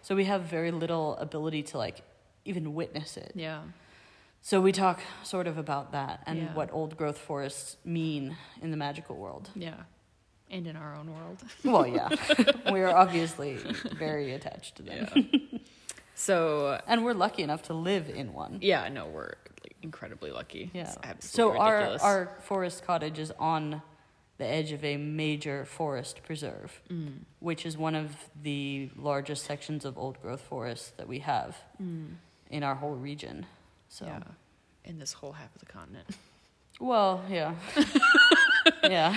so 0.02 0.10
we 0.22 0.26
have 0.26 0.42
very 0.58 0.72
little 0.84 1.16
ability 1.28 1.64
to 1.72 1.78
like 1.86 1.98
even 2.52 2.74
witness 2.82 3.16
it 3.26 3.32
Yeah. 3.36 3.62
so 4.42 4.60
we 4.68 4.72
talk 4.74 5.00
sort 5.24 5.48
of 5.48 5.58
about 5.66 5.86
that 5.94 6.16
and 6.28 6.38
Yeah. 6.40 6.54
what 6.58 6.70
old 6.74 6.92
growth 7.00 7.18
forests 7.18 7.78
mean 7.86 8.24
in 8.62 8.70
the 8.74 8.78
magical 8.78 9.16
world. 9.16 9.50
Yeah. 9.56 9.80
And 10.52 10.68
in 10.68 10.76
our 10.76 10.96
own 10.96 11.14
world. 11.14 11.44
Well, 11.64 11.88
yeah. 11.88 12.10
we 12.72 12.82
are 12.82 12.96
obviously 12.96 13.56
very 13.98 14.34
attached 14.34 14.76
to 14.78 14.84
them. 14.84 15.08
Yeah. 15.16 15.60
so 16.14 16.80
And 16.88 17.04
we're 17.04 17.14
lucky 17.14 17.44
enough 17.44 17.64
to 17.64 17.74
live 17.74 18.10
in 18.10 18.34
one. 18.34 18.60
yeah, 18.62 18.88
no, 18.90 19.08
we're 19.08 19.34
like, 19.64 19.76
incredibly 19.82 20.32
lucky. 20.32 20.70
Yeah. 20.74 20.90
So 20.90 21.00
absolutely 21.04 21.60
our 21.60 21.76
ridiculous. 21.78 22.04
our 22.04 22.38
forest 22.42 22.86
cottage 22.86 23.20
is 23.20 23.32
on 23.40 23.82
the 24.38 24.46
edge 24.46 24.72
of 24.74 24.84
a 24.84 24.98
major 24.98 25.66
forest 25.66 26.22
preserve, 26.24 26.82
Mm. 26.92 27.20
which 27.40 27.66
is 27.66 27.78
one 27.78 27.96
of 27.96 28.12
the 28.44 28.90
largest 28.98 29.46
sections 29.46 29.86
of 29.86 29.98
old 29.98 30.22
growth 30.22 30.42
forest 30.42 30.98
that 30.98 31.08
we 31.08 31.20
have 31.20 31.58
in 32.50 32.62
our 32.64 32.76
whole 32.76 32.96
region. 32.96 33.46
So, 33.90 34.06
Yeah. 34.06 34.20
In 34.84 35.00
this 35.00 35.14
whole 35.14 35.32
half 35.32 35.54
of 35.56 35.60
the 35.62 35.66
continent. 35.66 36.08
well, 36.80 37.24
yeah, 37.30 37.56
yeah. 38.84 39.14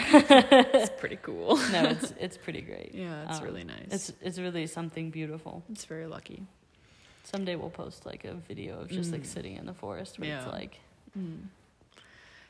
It's 0.75 0.91
pretty 0.99 1.19
cool. 1.23 1.57
No, 1.73 1.85
it's 1.85 2.13
it's 2.19 2.37
pretty 2.37 2.61
great. 2.61 2.91
Yeah, 2.95 3.29
it's 3.29 3.39
Um, 3.39 3.45
really 3.45 3.65
nice. 3.65 3.89
It's 3.91 4.13
it's 4.21 4.39
really 4.39 4.67
something 4.67 5.11
beautiful. 5.11 5.63
it's 5.71 5.85
very 5.85 6.07
lucky. 6.07 6.43
Someday 7.25 7.57
we'll 7.57 7.71
post 7.71 8.07
like 8.07 8.25
a 8.25 8.35
video 8.35 8.81
of 8.81 8.89
just 8.89 9.13
like 9.13 9.23
Mm. 9.23 9.27
sitting 9.27 9.57
in 9.57 9.67
the 9.67 9.75
forest 9.75 10.19
where 10.19 10.37
it's 10.37 10.47
Yeah. 10.47 10.53
like 10.53 10.81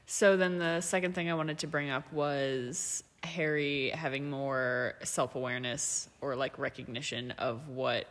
So 0.06 0.36
then 0.36 0.58
the 0.58 0.80
second 0.80 1.14
thing 1.14 1.30
I 1.30 1.34
wanted 1.34 1.58
to 1.58 1.66
bring 1.66 1.90
up 1.90 2.10
was 2.12 3.02
Harry 3.22 3.90
having 3.90 4.30
more 4.30 4.94
self 5.04 5.34
awareness 5.34 6.08
or 6.20 6.34
like 6.36 6.58
recognition 6.58 7.32
of 7.32 7.68
what 7.68 8.06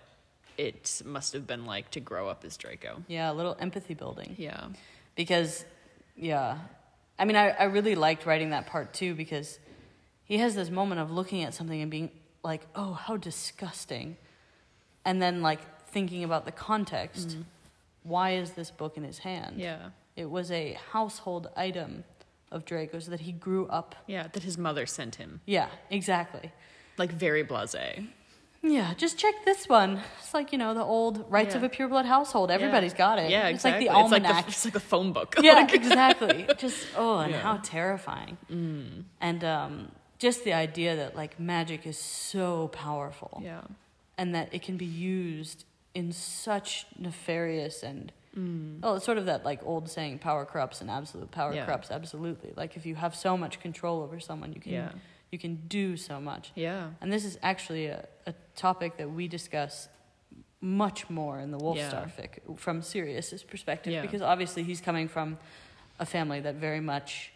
it 0.58 1.02
must 1.06 1.34
have 1.34 1.46
been 1.48 1.66
like 1.66 1.90
to 1.92 2.00
grow 2.00 2.28
up 2.28 2.44
as 2.44 2.58
Draco. 2.58 3.04
yeah, 3.08 3.32
a 3.32 3.34
little 3.34 3.56
empathy 3.60 3.94
building. 3.94 4.36
Yeah. 4.38 4.68
because 5.16 5.66
yeah 6.16 6.58
i 7.20 7.26
mean 7.26 7.36
I, 7.36 7.50
I 7.50 7.64
really 7.66 7.96
liked 7.96 8.26
writing 8.26 8.50
that 8.52 8.68
part 8.68 8.94
too 8.94 9.16
because 9.16 9.60
he 10.24 10.38
has 10.40 10.56
this 10.56 10.70
moment 10.70 11.02
of 11.02 11.12
looking 11.12 11.44
at 11.44 11.54
something 11.54 11.82
and 11.82 11.90
being 11.92 12.12
like 12.44 12.66
oh 12.76 12.94
how 12.94 13.18
disgusting 13.18 14.18
and 15.06 15.22
then 15.22 15.42
like 15.42 15.60
thinking 15.90 16.24
about 16.24 16.46
the 16.46 16.52
context 16.52 17.30
mm-hmm. 17.30 17.42
why 18.04 18.32
is 18.32 18.52
this 18.52 18.72
book 18.72 18.98
in 18.98 19.04
his 19.04 19.20
hand 19.20 19.60
Yeah. 19.60 19.90
it 20.16 20.30
was 20.30 20.52
a 20.52 20.78
household 20.92 21.48
item 21.56 22.04
of 22.52 22.66
draco's 22.66 23.08
that 23.08 23.22
he 23.22 23.32
grew 23.32 23.68
up 23.68 23.96
Yeah. 24.08 24.28
That 24.32 24.44
his 24.44 24.58
mother 24.58 24.86
sent 24.86 25.16
him. 25.16 25.42
yeah 25.46 25.68
exactly 25.90 26.52
Like 26.98 27.12
very 27.12 27.44
blase. 27.44 27.76
Yeah 28.70 28.94
just 28.96 29.18
check 29.18 29.36
this 29.46 29.68
one 29.70 30.00
it's 30.20 30.34
like 30.34 30.52
you 30.52 30.58
know 30.58 30.74
the 30.74 30.84
old 30.84 31.26
rites 31.30 31.54
Yeah. 31.54 31.58
of 31.58 31.64
a 31.64 31.70
pureblood 31.70 32.06
household 32.06 32.52
everybody's 32.52 32.94
got 32.94 33.18
it 33.20 33.30
Yeah, 33.32 33.48
it's 33.48 33.64
like 33.64 33.80
the 33.80 33.86
It's 33.86 33.94
like 33.94 34.04
almanac 34.04 34.46
the, 34.46 34.50
it's 34.52 34.66
like 34.66 34.74
the 34.74 34.80
phone 34.80 35.14
book. 35.14 35.36
yeah, 35.42 35.68
exactly. 35.82 36.48
Just 36.58 36.80
oh, 36.98 37.20
and 37.20 37.32
Yeah. 37.32 37.40
how 37.42 37.58
terrifying. 37.64 38.38
And 39.22 39.44
um, 39.44 39.92
just 40.20 40.44
the 40.44 40.54
idea 40.54 40.96
that 40.96 41.16
like 41.16 41.40
magic 41.40 41.86
is 41.88 41.98
so 41.98 42.68
powerful, 42.70 43.42
yeah. 43.44 43.62
and 44.18 44.34
that 44.36 44.54
it 44.54 44.62
can 44.64 44.78
be 44.78 44.86
used 44.86 45.66
in 45.94 46.12
such 46.12 46.86
nefarious 47.00 47.84
and 47.84 48.12
Mm. 48.38 48.82
oh, 48.84 48.94
it's 48.96 49.06
sort 49.06 49.18
of 49.18 49.26
that 49.26 49.44
like 49.46 49.62
old 49.66 49.90
saying, 49.90 50.20
"Power 50.20 50.46
corrupts," 50.46 50.80
and 50.82 50.92
absolute 50.92 51.32
power 51.32 51.52
Yeah. 51.56 51.66
corrupts 51.66 51.90
absolutely. 51.90 52.54
Like 52.56 52.78
if 52.78 52.86
you 52.86 52.94
have 52.94 53.16
so 53.16 53.36
much 53.36 53.60
control 53.60 54.04
over 54.04 54.20
someone, 54.20 54.54
you 54.54 54.62
can 54.62 54.74
Yeah. 54.74 54.92
You 55.32 55.38
can 55.40 55.56
do 55.68 55.98
so 55.98 56.20
much. 56.22 56.52
Yeah. 56.56 56.90
And 57.02 57.12
this 57.12 57.26
is 57.26 57.38
actually 57.44 57.88
a, 57.88 58.06
a 58.26 58.34
topic 58.56 58.98
that 58.98 59.12
we 59.12 59.28
discuss 59.28 59.90
much 60.62 61.10
more 61.10 61.40
in 61.40 61.52
the 61.52 61.58
Wolfstar 61.58 61.76
Yeah. 62.08 62.10
fic 62.18 62.58
from 62.60 62.82
Sirius's 62.82 63.44
perspective 63.44 63.94
Yeah. 63.94 64.02
because 64.02 64.22
obviously 64.22 64.64
he's 64.64 64.82
coming 64.82 65.08
from 65.08 65.38
a 66.00 66.06
family 66.06 66.40
that 66.42 66.56
very 66.56 66.80
much 66.82 67.32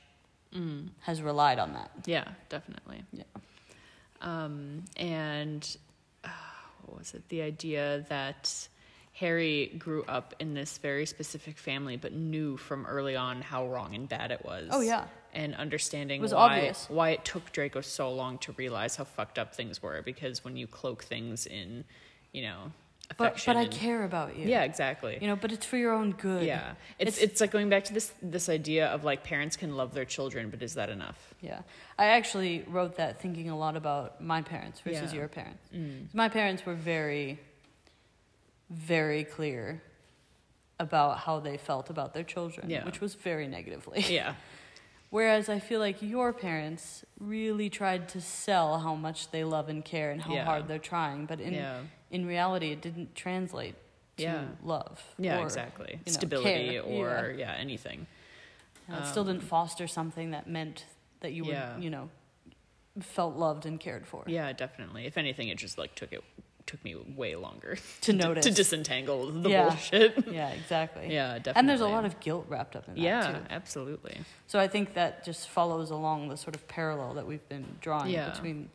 Mm. 0.54 0.90
has 1.02 1.22
relied 1.22 1.60
on 1.60 1.72
that. 1.74 1.92
Yeah, 2.06 2.28
definitely. 2.50 3.06
Yeah. 3.14 3.24
Um, 4.22 4.84
and 4.98 5.78
uh, 6.26 6.30
what 6.86 7.00
was 7.00 7.14
it? 7.14 7.28
The 7.30 7.42
idea 7.42 8.06
that 8.10 8.68
Harry 9.14 9.74
grew 9.80 10.04
up 10.04 10.36
in 10.40 10.54
this 10.54 10.78
very 10.80 11.06
specific 11.06 11.58
family, 11.58 11.96
but 11.96 12.12
knew 12.14 12.58
from 12.58 12.86
early 12.86 13.16
on 13.16 13.42
how 13.42 13.66
wrong 13.68 13.96
and 13.96 14.10
bad 14.10 14.32
it 14.32 14.44
was. 14.44 14.68
Oh, 14.72 14.82
yeah. 14.82 15.06
And 15.34 15.56
understanding 15.56 16.22
was 16.22 16.34
why 16.34 16.58
obvious. 16.58 16.86
why 16.90 17.10
it 17.12 17.24
took 17.26 17.52
Draco 17.52 17.82
so 17.82 18.12
long 18.12 18.38
to 18.40 18.52
realize 18.54 18.96
how 18.98 19.06
fucked 19.06 19.40
up 19.40 19.56
things 19.56 19.82
were, 19.82 20.02
because 20.02 20.44
when 20.44 20.58
you 20.58 20.68
cloak 20.68 21.04
things 21.04 21.46
in, 21.46 21.86
you 22.34 22.42
know, 22.44 22.72
But 23.18 23.28
affection. 23.28 23.54
but 23.54 23.60
I 23.60 23.64
and- 23.64 23.72
care 23.72 24.04
about 24.04 24.36
you. 24.38 24.48
Yeah, 24.48 24.64
exactly. 24.64 25.18
You 25.22 25.28
know, 25.28 25.36
but 25.38 25.52
it's 25.52 25.66
for 25.66 25.78
your 25.78 25.94
own 25.94 26.12
good. 26.12 26.46
yeah, 26.46 26.74
it's, 27.00 27.18
It's- 27.18 27.24
it's 27.32 27.42
like 27.42 27.52
going 27.52 27.70
back 27.70 27.84
to 27.86 27.94
this 27.94 28.14
this 28.22 28.50
idea 28.50 28.88
of 28.88 29.04
like 29.04 29.24
parents 29.24 29.56
can 29.56 29.76
love 29.78 29.94
their 29.94 30.06
children, 30.06 30.50
but 30.50 30.62
is 30.62 30.74
that 30.76 30.90
enough? 30.90 31.34
Yeah. 31.42 31.62
I 31.98 32.06
actually 32.08 32.64
wrote 32.68 32.96
that 32.98 33.22
thinking 33.22 33.50
a 33.50 33.58
lot 33.58 33.76
about 33.78 34.22
my 34.22 34.42
parents 34.42 34.80
versus 34.82 35.12
Yeah. 35.14 35.20
your 35.20 35.28
parents. 35.30 35.64
Mm. 35.74 36.14
My 36.14 36.30
parents 36.30 36.66
were 36.66 36.76
very, 36.76 37.40
very 38.70 39.24
clear 39.24 39.82
about 40.80 41.20
how 41.20 41.40
they 41.40 41.58
felt 41.58 41.90
about 41.90 42.14
their 42.14 42.24
children, 42.24 42.70
Yeah. 42.70 42.84
which 42.86 43.00
was 43.02 43.14
very 43.16 43.48
negatively. 43.48 44.02
Yeah, 44.10 44.34
Whereas 45.12 45.50
I 45.50 45.60
feel 45.60 45.80
like 45.82 46.02
your 46.02 46.32
parents 46.34 47.04
really 47.20 47.70
tried 47.70 48.08
to 48.10 48.22
sell 48.22 48.80
how 48.80 48.96
much 48.96 49.30
they 49.32 49.44
love 49.44 49.68
and 49.70 49.84
care 49.86 50.10
and 50.12 50.22
how 50.22 50.34
Yeah. 50.34 50.46
hard 50.46 50.68
they're 50.70 50.80
trying, 50.80 51.26
but 51.26 51.40
in 51.42 51.54
yeah, 51.54 51.82
in 52.10 52.26
reality, 52.26 52.72
it 52.72 52.82
didn't 52.82 53.14
translate 53.14 53.76
to 54.18 54.24
Yeah. 54.24 54.46
love. 54.64 55.04
yeah, 55.18 55.40
or, 55.40 55.44
exactly. 55.44 55.92
you 56.06 56.12
know, 56.14 56.18
Stability 56.18 56.70
care. 56.72 56.82
or 56.84 57.36
yeah. 57.38 57.52
anything. 57.54 58.08
Yeah, 58.88 59.04
it 59.04 59.06
still 59.08 59.24
Um, 59.24 59.28
didn't 59.36 59.44
foster 59.44 59.86
something 59.86 60.32
that 60.32 60.48
meant 60.48 60.86
that 61.20 61.34
you 61.34 61.44
were, 61.46 61.76
you 61.80 61.90
know, 61.90 62.10
felt 63.02 63.36
loved 63.36 63.66
and 63.66 63.80
cared 63.80 64.08
for. 64.08 64.24
Yeah, 64.28 64.52
definitely. 64.54 65.06
If 65.06 65.18
anything, 65.18 65.50
it 65.50 65.58
just 65.58 65.78
like 65.78 65.94
took 65.96 66.14
it 66.14 66.24
took 66.66 66.84
me 66.84 66.96
way 66.96 67.36
longer 67.36 67.78
To 68.02 68.14
notice. 68.14 68.46
to 68.46 68.52
disentangle 68.52 69.32
the 69.32 69.50
Yeah. 69.50 69.70
bullshit. 69.70 70.28
Yeah, 70.32 70.50
exactly. 70.50 71.14
yeah, 71.14 71.36
definitely. 71.38 71.60
And 71.60 71.70
there's 71.70 71.82
a 71.82 71.88
lot 71.88 72.06
of 72.06 72.20
guilt 72.20 72.46
wrapped 72.50 72.76
up 72.76 72.88
in 72.88 72.96
that 72.96 73.00
yeah, 73.02 73.32
too. 73.32 73.38
absolutely. 73.50 74.18
So 74.48 74.60
I 74.60 74.68
think 74.68 74.94
that 74.94 75.26
just 75.26 75.50
follows 75.50 75.92
along 75.92 76.30
the 76.30 76.38
sort 76.38 76.56
of 76.56 76.68
parallel 76.68 77.14
that 77.16 77.26
we've 77.28 77.48
been 77.50 77.66
drawing 77.82 78.12
Yeah. 78.12 78.30
between 78.30 78.70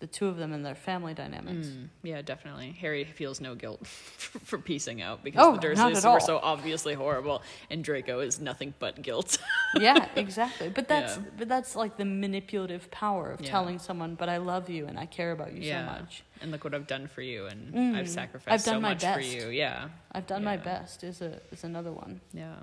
the 0.00 0.06
two 0.08 0.26
of 0.26 0.36
them 0.36 0.52
and 0.52 0.66
their 0.66 0.74
family 0.74 1.14
dynamics. 1.14 1.68
Mm, 1.68 1.88
yeah, 2.02 2.20
definitely. 2.20 2.72
Harry 2.78 3.04
feels 3.04 3.40
no 3.40 3.54
guilt 3.54 3.86
for 3.86 4.58
piecing 4.58 5.00
out 5.00 5.24
because 5.24 5.40
Oh, 5.46 5.56
the 5.56 5.66
Dursleys 5.66 6.04
were 6.12 6.20
so 6.20 6.40
obviously 6.42 6.92
horrible, 6.92 7.42
and 7.70 7.82
Draco 7.82 8.18
is 8.20 8.38
nothing 8.38 8.74
but 8.78 9.00
guilt. 9.00 9.38
yeah, 9.80 10.08
exactly. 10.16 10.68
But 10.68 10.88
that's 10.88 11.16
Yeah. 11.16 11.22
but 11.38 11.48
that's 11.48 11.74
like 11.74 11.96
the 11.96 12.04
manipulative 12.04 12.90
power 12.90 13.30
of 13.30 13.40
Yeah. 13.40 13.48
telling 13.50 13.78
someone, 13.78 14.14
"But 14.16 14.28
I 14.28 14.38
love 14.38 14.68
you 14.68 14.86
and 14.86 14.98
I 14.98 15.06
care 15.06 15.32
about 15.32 15.52
you 15.54 15.62
yeah, 15.62 15.86
so 15.86 15.92
much. 16.00 16.22
And 16.44 16.52
look 16.52 16.62
what 16.62 16.74
I've 16.74 16.86
done 16.86 17.08
for 17.08 17.22
you, 17.22 17.46
and 17.46 17.74
Mm, 17.74 17.96
I've 17.96 18.08
sacrificed 18.08 18.52
I've 18.54 18.60
so 18.60 18.80
much 18.80 19.02
for 19.02 19.20
you. 19.20 19.48
Yeah, 19.48 19.88
I've 20.12 20.26
done 20.28 20.44
my 20.44 20.56
best." 20.56 21.02
Is 21.02 21.20
a 21.20 21.40
is 21.50 21.64
another 21.64 21.90
one. 21.90 22.20
yeah, 22.32 22.54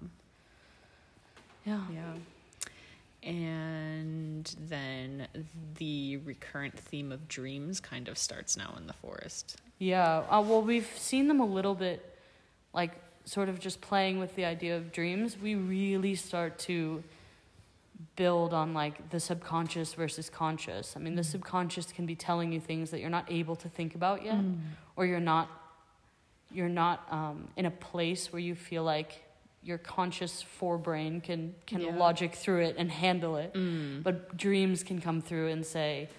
Yeah. 1.66 1.82
yeah. 1.94 2.14
And 3.24 4.54
then 4.68 5.28
the 5.78 6.18
recurrent 6.18 6.78
theme 6.78 7.12
of 7.12 7.28
dreams 7.28 7.80
kind 7.80 8.08
of 8.08 8.18
starts 8.18 8.58
now 8.58 8.74
in 8.78 8.88
the 8.88 8.94
forest. 8.94 9.58
Yeah. 9.78 10.24
Uh, 10.30 10.42
well, 10.42 10.62
we've 10.62 10.90
seen 10.98 11.28
them 11.28 11.40
a 11.40 11.46
little 11.46 11.76
bit, 11.76 12.18
like 12.74 12.92
sort 13.26 13.48
of 13.50 13.60
just 13.60 13.80
playing 13.82 14.20
with 14.20 14.36
the 14.36 14.46
idea 14.46 14.76
of 14.78 14.92
dreams. 14.92 15.38
We 15.38 15.54
really 15.56 16.16
start 16.16 16.58
to 16.60 17.04
build 18.16 18.54
on 18.54 18.74
like 18.74 19.10
the 19.10 19.20
subconscious 19.20 19.94
versus 19.94 20.30
conscious. 20.30 20.96
I 20.96 21.00
mean, 21.00 21.16
the 21.16 21.24
subconscious 21.24 21.92
can 21.92 22.06
be 22.06 22.16
telling 22.16 22.52
you 22.52 22.60
things 22.60 22.92
that 22.92 23.00
you're 23.00 23.10
not 23.10 23.26
able 23.32 23.56
to 23.58 23.70
think 23.70 23.96
about 23.96 24.24
yet, 24.24 24.44
or 24.96 25.06
you're 25.06 25.20
not 25.20 25.50
you're 26.54 26.70
not 26.70 27.08
um, 27.12 27.48
in 27.56 27.66
a 27.66 27.72
place 27.72 28.34
where 28.34 28.42
you 28.42 28.56
feel 28.56 28.84
like 28.84 29.24
your 29.64 29.78
conscious 29.78 30.44
forebrain 30.60 31.24
can 31.24 31.56
can 31.66 31.82
Yeah. 31.82 31.96
logic 31.96 32.36
through 32.36 32.62
it 32.62 32.76
and 32.78 32.92
handle 32.92 33.36
it. 33.38 33.54
Mm. 33.54 34.04
But 34.04 34.36
dreams 34.36 34.84
can 34.84 35.00
come 35.02 35.22
through 35.22 35.48
and 35.50 35.66
say, 35.66 36.10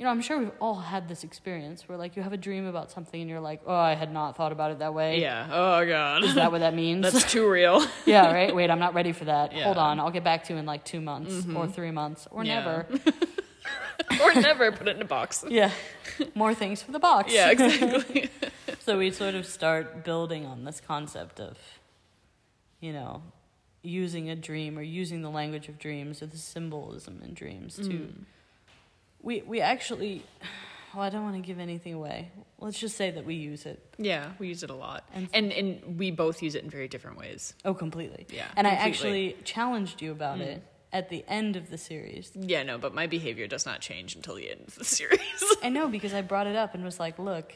you 0.00 0.04
know, 0.04 0.10
I'm 0.12 0.22
sure 0.22 0.38
we've 0.38 0.50
all 0.60 0.76
had 0.76 1.08
this 1.08 1.24
experience 1.24 1.86
where 1.86 1.98
like 1.98 2.16
you 2.16 2.22
have 2.22 2.32
a 2.32 2.38
dream 2.38 2.64
about 2.64 2.90
something 2.90 3.20
and 3.20 3.28
you're 3.28 3.38
like, 3.38 3.60
oh, 3.66 3.74
I 3.76 3.94
had 3.94 4.10
not 4.10 4.34
thought 4.34 4.50
about 4.50 4.70
it 4.70 4.78
that 4.78 4.94
way. 4.94 5.20
Yeah. 5.20 5.46
Oh 5.52 5.86
god. 5.86 6.24
Is 6.24 6.36
that 6.36 6.50
what 6.50 6.60
that 6.60 6.74
means? 6.74 7.02
That's 7.02 7.30
too 7.30 7.46
real. 7.46 7.86
yeah, 8.06 8.32
right? 8.32 8.54
Wait, 8.54 8.70
I'm 8.70 8.78
not 8.78 8.94
ready 8.94 9.12
for 9.12 9.26
that. 9.26 9.52
Hold 9.52 9.60
Yeah. 9.60 9.68
Mm-hmm. 9.72 9.78
on. 9.78 10.00
I'll 10.00 10.10
get 10.10 10.24
back 10.24 10.44
to 10.44 10.54
you 10.54 10.58
in 10.58 10.64
like 10.64 10.86
two 10.86 11.02
months 11.02 11.44
or 11.54 11.68
three 11.68 11.90
months 11.90 12.26
or 12.30 12.42
Yeah. 12.44 12.60
never. 12.60 12.86
or 14.22 14.34
never 14.40 14.72
put 14.72 14.88
it 14.88 14.96
in 14.96 15.02
a 15.02 15.04
box. 15.04 15.44
Yeah. 15.50 15.70
More 16.34 16.54
things 16.54 16.82
for 16.82 16.92
the 16.92 16.98
box. 16.98 17.30
Yeah, 17.30 17.50
exactly. 17.50 18.30
so 18.78 18.96
we 18.96 19.10
sort 19.10 19.34
of 19.34 19.44
start 19.44 20.02
building 20.02 20.46
on 20.46 20.64
this 20.64 20.80
concept 20.80 21.40
of, 21.40 21.58
you 22.80 22.94
know, 22.94 23.22
using 23.82 24.30
a 24.30 24.36
dream 24.36 24.78
or 24.78 24.82
using 24.82 25.20
the 25.20 25.30
language 25.30 25.68
of 25.68 25.78
dreams 25.78 26.22
or 26.22 26.26
the 26.26 26.38
symbolism 26.38 27.20
in 27.22 27.34
dreams 27.34 27.76
to. 27.76 28.08
We 29.22 29.42
we 29.42 29.60
actually, 29.60 30.24
well, 30.94 31.02
I 31.02 31.10
don't 31.10 31.22
want 31.22 31.36
to 31.36 31.42
give 31.42 31.58
anything 31.58 31.94
away. 31.94 32.30
Let's 32.58 32.78
just 32.78 32.96
say 32.96 33.10
that 33.10 33.24
we 33.24 33.34
use 33.36 33.64
it. 33.66 33.82
Yeah, 33.98 34.32
we 34.38 34.48
use 34.48 34.62
it 34.62 34.70
a 34.70 34.74
lot. 34.74 35.04
And- 35.14 35.28
And 35.32 35.52
and 35.52 35.98
we 35.98 36.10
both 36.10 36.42
use 36.42 36.54
it 36.54 36.62
in 36.64 36.70
very 36.70 36.88
different 36.88 37.16
ways. 37.18 37.54
Oh, 37.64 37.74
completely. 37.74 38.26
Yeah. 38.30 38.46
And 38.56 38.66
I 38.66 38.70
actually 38.72 39.36
challenged 39.44 40.02
you 40.02 40.12
about 40.12 40.38
Mm. 40.38 40.46
it 40.46 40.62
at 40.92 41.08
the 41.08 41.24
end 41.28 41.56
of 41.56 41.70
the 41.70 41.78
series. 41.78 42.32
Yeah, 42.34 42.62
no, 42.64 42.76
but 42.76 42.92
my 42.94 43.06
behavior 43.06 43.46
does 43.46 43.64
not 43.64 43.80
change 43.80 44.16
until 44.16 44.34
the 44.34 44.50
end 44.50 44.64
of 44.68 44.74
the 44.74 44.84
series. 44.98 45.44
I 45.62 45.68
know 45.70 45.88
because 45.88 46.12
I 46.12 46.20
brought 46.22 46.46
it 46.48 46.56
up 46.56 46.74
and 46.74 46.82
was 46.84 46.98
like, 47.00 47.18
look, 47.18 47.54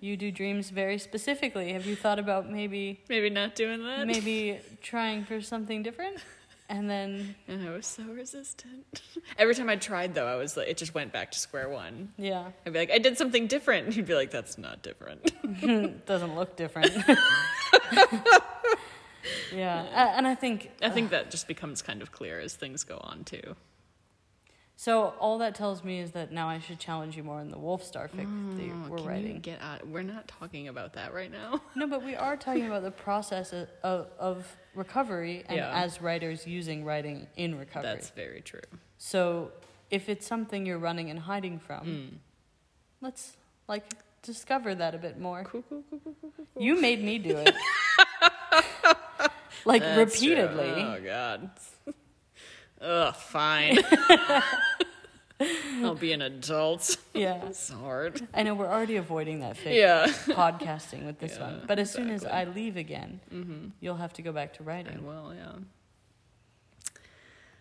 you 0.00 0.16
do 0.16 0.30
dreams 0.32 0.70
very 0.70 0.98
specifically. 0.98 1.72
Have 1.72 1.86
you 1.86 1.94
thought 1.96 2.18
about 2.18 2.50
maybe 2.50 3.00
Maybe 3.08 3.30
not 3.30 3.54
doing 3.54 3.84
that. 3.84 4.06
maybe 4.06 4.58
trying 4.82 5.24
for 5.24 5.40
something 5.40 5.82
different? 5.82 6.16
And 6.68 6.88
then 6.88 7.34
And 7.46 7.68
I 7.68 7.72
was 7.72 7.86
so 7.86 8.02
resistant. 8.04 8.86
Every 9.38 9.54
time 9.54 9.68
I 9.68 9.76
tried, 9.76 10.14
though, 10.14 10.26
I 10.26 10.36
was 10.36 10.56
like, 10.56 10.68
it 10.68 10.76
just 10.78 10.94
went 10.94 11.12
back 11.12 11.30
to 11.32 11.38
square 11.38 11.68
one. 11.68 12.12
yeah, 12.16 12.52
I'd 12.66 12.72
be 12.72 12.78
like, 12.78 12.90
I 12.90 12.98
did 12.98 13.18
something 13.18 13.46
different. 13.46 13.86
And 13.86 13.96
you'd 13.96 14.06
be 14.06 14.14
like, 14.14 14.30
that's 14.30 14.56
not 14.56 14.82
different. 14.82 15.32
doesn't 16.06 16.34
look 16.34 16.56
different. 16.56 16.92
yeah, 19.54 19.84
a- 19.84 20.16
and 20.16 20.26
I 20.26 20.34
think 20.34 20.70
I 20.82 20.90
think 20.90 21.08
uh, 21.08 21.10
that 21.18 21.30
just 21.30 21.48
becomes 21.48 21.82
kind 21.82 22.02
of 22.02 22.12
clear 22.12 22.40
as 22.40 22.54
things 22.54 22.84
go 22.84 22.98
on, 23.02 23.24
too. 23.24 23.56
So. 24.76 25.14
All 25.20 25.38
that 25.38 25.54
tells 25.54 25.84
me 25.84 26.00
is 26.00 26.12
that 26.12 26.32
now 26.32 26.48
I 26.48 26.58
should 26.58 26.78
challenge 26.78 27.16
you 27.16 27.22
more 27.22 27.40
in 27.40 27.50
the 27.50 27.56
Wolfstar 27.56 28.08
fic 28.10 28.56
that 28.56 28.62
you- 28.62 28.72
Oh, 28.86 28.90
we're 28.90 28.96
can 28.98 29.06
writing. 29.06 29.40
Get 29.40 29.60
out. 29.60 29.86
We're 29.86 30.02
not 30.02 30.26
talking 30.28 30.68
about 30.68 30.94
that 30.94 31.14
right 31.14 31.30
now. 31.30 31.60
No, 31.76 31.86
but 31.86 32.04
we 32.04 32.14
are 32.16 32.36
talking 32.36 32.66
about 32.66 32.82
the 32.82 32.90
process 32.90 33.52
of, 33.82 34.08
of, 34.18 34.56
recovery 34.74 35.44
and 35.48 35.56
Yeah. 35.58 35.70
as 35.72 36.02
writers 36.02 36.46
using 36.48 36.84
writing 36.84 37.28
in 37.36 37.56
recovery. 37.56 37.92
That's 37.92 38.10
very 38.10 38.40
true. 38.40 38.60
So 38.98 39.52
if 39.90 40.08
it's 40.08 40.26
something 40.26 40.66
you're 40.66 40.78
running 40.78 41.10
and 41.10 41.20
hiding 41.20 41.60
from, 41.60 41.86
Mm. 41.86 42.08
let's 43.00 43.36
like 43.68 43.84
discover 44.22 44.74
that 44.74 44.94
a 44.96 44.98
bit 44.98 45.20
more. 45.20 45.44
Cool, 45.44 45.62
cool, 45.68 45.84
cool, 45.88 46.00
cool, 46.04 46.14
cool, 46.20 46.32
cool, 46.36 46.46
cool. 46.54 46.62
You 46.62 46.80
made 46.80 47.02
me 47.04 47.18
do 47.18 47.36
it. 47.36 47.54
like 49.64 49.82
That's 49.82 50.18
true. 50.20 50.30
repeatedly. 50.34 50.82
Oh 50.82 51.00
God. 51.04 51.50
Ugh, 52.84 53.14
fine. 53.16 53.78
I'll 55.82 55.94
be 55.96 56.12
an 56.12 56.22
adult. 56.22 56.96
Yeah. 57.12 57.42
It's 57.48 57.68
hard. 57.70 58.26
I 58.32 58.42
know 58.44 58.54
we're 58.54 58.68
already 58.70 58.96
avoiding 58.96 59.40
that 59.40 59.56
fake 59.56 59.76
Yeah. 59.78 60.06
podcasting 60.28 61.04
with 61.04 61.18
this 61.18 61.36
Yeah, 61.36 61.42
one. 61.46 61.62
But 61.66 61.78
as 61.78 61.90
soon 61.90 62.10
as 62.10 62.24
I 62.24 62.44
leave 62.44 62.76
again, 62.76 63.20
Mm-hmm. 63.32 63.68
you'll 63.80 63.96
have 63.96 64.12
to 64.14 64.22
go 64.22 64.32
back 64.32 64.52
to 64.54 64.62
I 64.62 64.66
writing. 64.66 65.04
will, 65.06 65.34
yeah. 65.34 65.52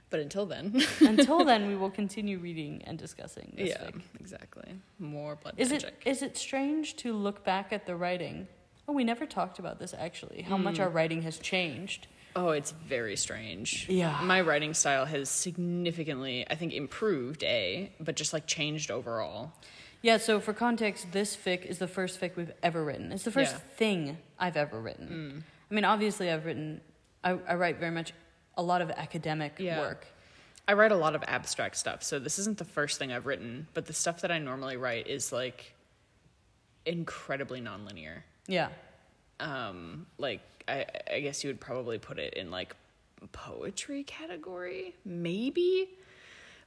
But 0.09 0.19
until 0.19 0.45
then, 0.45 0.79
Until 1.01 1.43
then, 1.43 1.67
we 1.67 1.75
will 1.75 1.89
continue 1.89 2.37
reading 2.37 2.83
and 2.85 2.99
discussing 2.99 3.53
this 3.57 3.69
yeah, 3.69 3.85
fic. 3.85 4.01
exactly. 4.19 4.75
More 4.99 5.35
blood 5.35 5.55
Is 5.57 5.71
it 5.71 5.81
magic. 5.83 6.01
is 6.05 6.21
it 6.21 6.37
strange 6.37 6.95
to 6.97 7.13
look 7.13 7.43
back 7.43 7.73
at 7.73 7.87
the 7.87 7.95
writing? 7.95 8.47
Oh, 8.87 8.93
we 8.93 9.03
never 9.03 9.25
talked 9.25 9.57
about 9.57 9.79
this 9.79 9.93
actually. 9.97 10.43
How 10.43 10.57
much 10.57 10.75
Mm. 10.75 10.81
our 10.81 10.89
writing 10.89 11.23
has 11.23 11.39
changed. 11.39 12.05
Oh, 12.35 12.49
it's 12.49 12.71
very 12.71 13.15
strange. 13.15 13.85
Yeah. 13.89 14.19
My 14.23 14.41
writing 14.41 14.73
style 14.73 15.05
has 15.05 15.29
significantly, 15.29 16.45
I 16.49 16.55
think, 16.55 16.73
improved, 16.73 17.43
A, 17.43 17.91
but 17.99 18.15
just 18.15 18.33
like 18.33 18.47
changed 18.47 18.89
overall. 18.89 19.53
Yeah, 20.01 20.17
so 20.17 20.39
for 20.39 20.51
context, 20.53 21.11
this 21.11 21.35
fic 21.35 21.63
is 21.65 21.77
the 21.77 21.87
first 21.87 22.19
fic 22.19 22.35
we've 22.35 22.51
ever 22.61 22.83
written. 22.83 23.11
It's 23.11 23.23
the 23.23 23.31
first 23.31 23.53
Yeah. 23.53 23.59
thing 23.77 24.17
I've 24.39 24.57
ever 24.57 24.81
written. 24.81 25.07
Mm. 25.07 25.43
I 25.69 25.73
mean, 25.73 25.85
obviously, 25.85 26.29
I've 26.31 26.45
written, 26.45 26.81
I, 27.23 27.31
I 27.47 27.55
write 27.55 27.77
very 27.79 27.91
much 27.91 28.13
a 28.57 28.63
lot 28.63 28.81
of 28.81 28.89
academic 28.91 29.53
Yeah. 29.59 29.79
work. 29.79 30.05
I 30.67 30.73
write 30.73 30.91
a 30.91 30.97
lot 30.97 31.15
of 31.15 31.23
abstract 31.27 31.75
stuff, 31.77 32.03
so 32.03 32.19
this 32.19 32.39
isn't 32.39 32.57
the 32.57 32.65
first 32.65 32.97
thing 32.99 33.11
I've 33.11 33.25
written, 33.25 33.67
but 33.73 33.85
the 33.85 33.93
stuff 33.93 34.21
that 34.21 34.31
I 34.31 34.39
normally 34.39 34.77
write 34.77 35.07
is 35.07 35.31
like 35.31 35.73
incredibly 36.85 37.61
nonlinear. 37.61 38.23
Yeah. 38.47 38.69
Um, 39.39 40.05
like 40.17 40.41
I, 40.67 40.85
I 41.11 41.19
guess 41.19 41.43
you 41.43 41.49
would 41.49 41.59
probably 41.59 41.97
put 41.99 42.19
it 42.19 42.33
in 42.35 42.51
like 42.51 42.75
poetry 43.31 44.03
category, 44.03 44.95
maybe. 45.05 45.89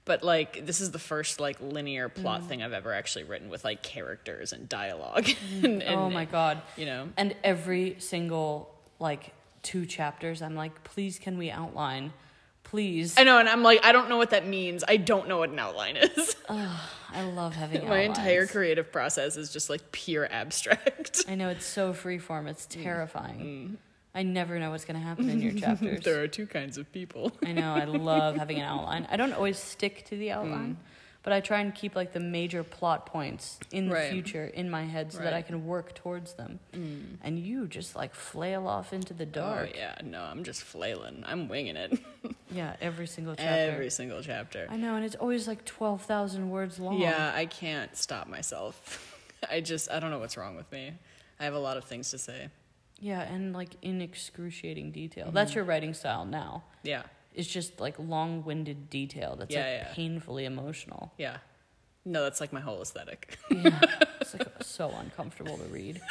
But 0.04 0.22
like 0.22 0.64
this 0.66 0.80
is 0.80 0.92
the 0.92 0.98
first 0.98 1.40
like 1.40 1.60
linear 1.60 2.08
plot 2.08 2.42
Mm. 2.42 2.46
thing 2.48 2.62
I've 2.62 2.72
ever 2.72 2.92
actually 2.92 3.24
written 3.24 3.48
with 3.48 3.64
like 3.64 3.82
characters 3.82 4.52
and 4.52 4.68
dialogue. 4.68 5.28
and, 5.62 5.82
and, 5.82 5.94
oh 6.00 6.10
my 6.10 6.24
God. 6.24 6.62
You 6.76 6.86
know, 6.86 7.08
And 7.16 7.34
every 7.42 7.96
single, 7.98 8.72
like, 9.00 9.32
two 9.62 9.84
chapters, 9.84 10.42
I'm 10.42 10.54
like, 10.54 10.84
please, 10.84 11.18
can 11.18 11.36
we 11.38 11.50
outline? 11.50 12.12
Please. 12.62 13.14
I 13.18 13.22
know, 13.24 13.38
and 13.38 13.48
I'm 13.48 13.62
like, 13.62 13.84
I 13.84 13.92
don't 13.92 14.08
know 14.08 14.16
what 14.16 14.30
that 14.30 14.46
means. 14.46 14.82
I 14.86 14.96
don't 14.96 15.28
know 15.28 15.38
what 15.38 15.50
an 15.50 15.58
outline 15.58 15.96
is. 15.96 16.36
I 16.48 17.22
love 17.34 17.54
having 17.54 17.88
My 17.88 18.00
entire 18.00 18.46
creative 18.46 18.90
process 18.92 19.36
is 19.36 19.52
just 19.52 19.70
like 19.70 19.92
pure 19.92 20.26
abstract. 20.30 21.24
I 21.28 21.34
know 21.36 21.48
it's 21.48 21.64
so 21.66 21.92
freeform. 21.92 22.48
It's 22.48 22.66
Mm. 22.66 23.76
I 24.16 24.22
never 24.22 24.58
know 24.58 24.70
what's 24.70 24.86
going 24.86 24.98
to 24.98 25.06
happen 25.06 25.28
in 25.28 25.42
your 25.42 25.52
chapters. 25.60 26.02
there 26.02 26.22
are 26.22 26.28
two 26.28 26.46
kinds 26.46 26.78
of 26.78 26.90
people. 26.90 27.32
I 27.44 27.52
know. 27.52 27.74
I 27.74 27.84
love 27.84 28.36
having 28.36 28.56
an 28.56 28.64
outline. 28.64 29.06
I 29.10 29.16
don't 29.18 29.34
always 29.34 29.58
stick 29.58 30.06
to 30.06 30.16
the 30.16 30.28
mm. 30.28 30.36
outline, 30.36 30.78
but 31.22 31.34
I 31.34 31.40
try 31.40 31.60
and 31.60 31.74
keep 31.74 31.94
like 31.94 32.14
the 32.14 32.20
major 32.20 32.64
plot 32.64 33.04
points 33.04 33.58
in 33.70 33.88
the 33.88 33.94
Right. 33.94 34.10
future 34.10 34.46
in 34.46 34.70
my 34.70 34.84
head 34.84 35.12
so 35.12 35.18
that 35.18 35.34
I 35.34 35.42
can 35.42 35.66
work 35.66 35.94
towards 35.94 36.32
them. 36.32 36.60
Mm. 36.72 37.18
And 37.22 37.38
you 37.38 37.66
just 37.66 37.94
like 37.94 38.14
flail 38.14 38.66
off 38.66 38.94
into 38.94 39.12
the 39.12 39.24
oh, 39.24 39.40
dark. 39.42 39.70
Oh 39.74 39.76
yeah, 39.76 39.98
no, 40.02 40.22
I'm 40.22 40.44
just 40.44 40.62
flailing. 40.62 41.22
I'm 41.26 41.46
winging 41.46 41.76
it. 41.76 42.00
yeah. 42.50 42.76
every 42.80 43.06
single 43.06 43.36
chapter. 43.36 43.72
Every 43.72 43.90
single 43.90 44.22
chapter. 44.22 44.66
I 44.70 44.78
know, 44.78 44.96
and 44.96 45.04
it's 45.04 45.16
always 45.16 45.46
like 45.46 45.66
twelve 45.66 46.00
thousand 46.02 46.48
words 46.48 46.80
long. 46.80 46.98
Yeah, 46.98 47.32
I 47.34 47.44
can't 47.44 47.94
stop 47.94 48.28
myself. 48.28 49.12
I 49.50 49.60
just 49.60 49.90
I 49.90 50.00
don't 50.00 50.10
know 50.10 50.20
what's 50.20 50.38
wrong 50.38 50.56
with 50.56 50.72
me. 50.72 50.94
I 51.38 51.44
have 51.44 51.52
a 51.54 51.58
lot 51.58 51.76
of 51.76 51.84
things 51.84 52.10
to 52.12 52.18
say. 52.18 52.48
Yeah, 53.00 53.20
and 53.22 53.52
like 53.52 53.70
in 53.82 54.00
excruciating 54.00 54.92
detail. 54.92 55.30
That's 55.32 55.54
your 55.54 55.64
writing 55.64 55.92
style 55.94 56.24
now. 56.24 56.64
Yeah. 56.82 57.02
It's 57.34 57.48
just 57.48 57.80
like 57.80 57.96
long-winded 57.98 58.88
detail 58.88 59.36
that's 59.36 59.52
Yeah, 59.52 59.60
like 59.60 59.68
yeah. 59.88 59.92
painfully 59.92 60.46
emotional. 60.46 61.12
Yeah. 61.18 61.36
No, 62.06 62.22
that's 62.22 62.40
like 62.40 62.52
my 62.52 62.60
whole 62.60 62.80
aesthetic. 62.80 63.36
Yeah, 63.50 63.78
it's 64.20 64.32
like 64.32 64.48
so 64.62 64.90
uncomfortable 65.00 65.58
to 65.58 65.64
read. 65.64 66.00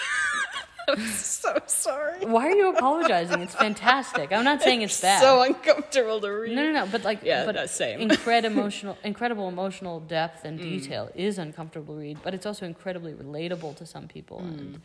I'm 0.88 1.00
so 1.08 1.58
sorry. 1.66 2.24
Why 2.26 2.48
are 2.50 2.52
you 2.56 2.70
apologizing? 2.76 3.42
It's 3.42 3.56
fantastic. 3.56 4.32
I'm 4.32 4.44
not 4.44 4.62
saying 4.62 4.84
it's 4.84 5.02
bad. 5.08 5.20
So 5.22 5.42
uncomfortable 5.42 6.22
to 6.22 6.30
read. 6.30 6.56
no, 6.56 6.64
no, 6.64 6.72
no. 6.72 6.86
But 6.92 7.04
like, 7.04 7.24
Yeah, 7.24 7.44
but 7.46 7.68
same. 7.72 8.02
incredible 8.02 8.60
emotional, 8.60 8.98
incredible 9.04 9.48
emotional 9.50 10.00
depth 10.02 10.44
Mm. 10.44 10.48
and 10.50 10.60
detail 10.60 11.10
is 11.16 11.40
uncomfortable 11.40 11.96
to 11.96 12.02
read, 12.02 12.20
but 12.24 12.36
it's 12.36 12.46
also 12.46 12.68
incredibly 12.68 13.14
relatable 13.14 13.76
to 13.78 13.86
some 13.88 14.08
people. 14.08 14.42
Mm. 14.42 14.60
And 14.60 14.82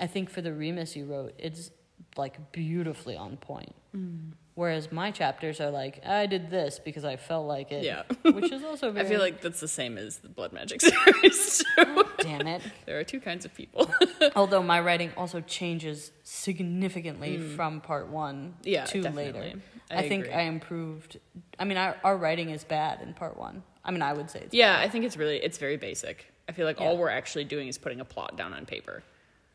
I 0.00 0.06
think 0.06 0.30
for 0.30 0.40
the 0.40 0.52
Remus 0.52 0.96
you 0.96 1.04
wrote, 1.04 1.34
it's 1.38 1.70
like 2.16 2.52
beautifully 2.52 3.16
on 3.16 3.36
point. 3.36 3.74
Mm. 3.96 4.32
Whereas 4.54 4.90
my 4.92 5.10
chapters 5.10 5.60
are 5.60 5.70
like, 5.70 6.04
I 6.04 6.26
did 6.26 6.50
this 6.50 6.78
because 6.78 7.04
I 7.04 7.16
felt 7.16 7.46
like 7.46 7.70
it. 7.72 7.84
Yeah. 7.84 8.02
which 8.24 8.50
is 8.52 8.62
also 8.64 8.94
I 8.96 9.04
feel 9.04 9.20
like 9.20 9.40
that's 9.40 9.60
the 9.60 9.68
same 9.68 9.96
as 9.96 10.18
the 10.18 10.28
Blood 10.28 10.52
Magic 10.52 10.80
series 10.82 11.64
too. 11.76 12.04
damn 12.18 12.46
it. 12.46 12.62
there 12.86 12.98
are 12.98 13.04
two 13.04 13.20
kinds 13.20 13.44
of 13.44 13.54
people. 13.54 13.90
Although 14.36 14.62
my 14.62 14.80
writing 14.80 15.12
also 15.16 15.40
changes 15.40 16.12
significantly 16.24 17.38
from 17.38 17.80
part 17.80 18.08
one 18.08 18.30
Mm. 18.30 18.52
Yeah, 18.64 18.84
to 18.86 19.02
definitely. 19.02 19.40
later. 19.40 19.60
I 19.90 20.08
think 20.08 20.24
agree. 20.24 20.34
I 20.36 20.42
improved. 20.42 21.18
I 21.58 21.64
mean, 21.64 21.76
our, 21.78 21.96
our 22.04 22.16
writing 22.16 22.50
is 22.50 22.62
bad 22.64 23.00
in 23.02 23.12
part 23.14 23.36
one. 23.36 23.62
I 23.84 23.90
mean, 23.90 24.02
I 24.02 24.12
would 24.12 24.30
say 24.30 24.40
it's 24.40 24.54
yeah, 24.54 24.78
I 24.78 24.88
think 24.88 25.04
it's 25.04 25.16
really 25.16 25.38
it's 25.38 25.58
very 25.58 25.76
basic. 25.76 26.26
I 26.48 26.52
feel 26.52 26.66
like 26.66 26.80
all 26.80 26.96
we're 26.98 27.08
actually 27.08 27.44
doing 27.44 27.68
is 27.68 27.78
putting 27.78 28.00
a 28.00 28.04
plot 28.04 28.36
down 28.36 28.52
on 28.52 28.66
paper. 28.66 29.02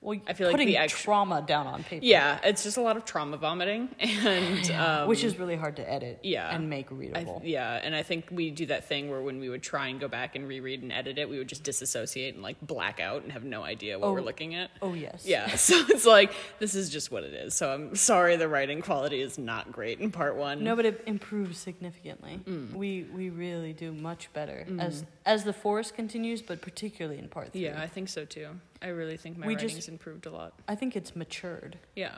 Well, 0.01 0.19
I 0.27 0.33
feel 0.33 0.45
like 0.47 0.53
putting 0.53 0.67
the 0.67 0.77
actu- 0.77 0.97
trauma 0.97 1.43
down 1.47 1.65
on 1.65 1.83
paper. 1.83 2.05
Yeah, 2.05 2.37
it's 2.43 2.61
just 2.63 2.77
a 2.77 2.81
lot 2.81 2.95
of 2.95 3.05
trauma 3.05 3.37
vomiting 3.37 3.89
and 3.99 4.69
um, 4.79 5.07
which 5.07 5.23
is 5.23 5.39
really 5.39 5.55
hard 5.55 5.77
to 5.77 5.91
edit. 5.91 6.19
yeah. 6.21 6.53
and 6.55 6.69
make 6.69 6.91
I, 6.91 6.95
readable. 6.95 7.41
yeah, 7.43 7.79
and 7.83 7.95
I 7.95 8.03
think 8.03 8.27
we 8.31 8.51
do 8.51 8.67
that 8.67 8.85
thing 8.87 9.09
where 9.09 9.21
when 9.21 9.39
we 9.39 9.49
would 9.49 9.63
try 9.63 9.87
and 9.87 9.99
go 9.99 10.07
back 10.07 10.35
and 10.35 10.47
reread 10.47 10.83
and 10.83 10.91
edit 10.91 11.17
it, 11.17 11.27
we 11.27 11.39
would 11.39 11.49
just 11.49 11.63
disassociate 11.63 12.35
and 12.35 12.43
like 12.43 12.57
black 12.61 12.99
out 12.99 13.23
and 13.23 13.31
have 13.31 13.43
no 13.43 13.63
idea 13.63 13.97
what 13.97 14.07
Oh. 14.09 14.13
we're 14.13 14.21
looking 14.21 14.53
at. 14.53 14.69
oh 14.83 14.93
yes. 14.93 15.23
Yeah, 15.25 15.55
so 15.55 15.73
it's 15.89 16.05
like 16.05 16.31
this 16.59 16.75
is 16.75 16.91
just 16.91 17.09
what 17.09 17.23
it 17.23 17.33
is. 17.33 17.55
So 17.55 17.71
I'm 17.73 17.95
sorry 17.95 18.35
the 18.35 18.47
writing 18.47 18.81
quality 18.83 19.21
is 19.21 19.39
not 19.39 19.71
great 19.71 19.99
in 20.01 20.11
part 20.11 20.35
one. 20.35 20.63
No, 20.63 20.75
but 20.75 20.85
it 20.85 21.01
improves 21.07 21.57
significantly. 21.57 22.41
Mm. 22.45 22.73
We 22.73 23.07
we 23.11 23.31
really 23.31 23.73
do 23.73 23.91
much 23.91 24.31
better 24.33 24.67
as 24.77 25.03
as 25.25 25.43
the 25.45 25.53
forest 25.53 25.95
continues, 25.95 26.43
but 26.43 26.61
particularly 26.61 27.17
in 27.17 27.27
part 27.27 27.53
three. 27.53 27.61
Yeah, 27.65 27.81
I 27.81 27.87
think 27.87 28.09
so 28.09 28.23
too. 28.25 28.49
I 28.85 28.89
really 28.89 29.17
think 29.17 29.37
my 29.37 29.47
We 29.47 29.55
writing's 29.55 29.73
just- 29.75 29.89
improved 29.89 30.25
a 30.27 30.29
lot. 30.31 30.53
I 30.67 30.75
think 30.75 30.95
it's 30.95 31.15
matured, 31.15 31.77
Yeah, 31.95 32.15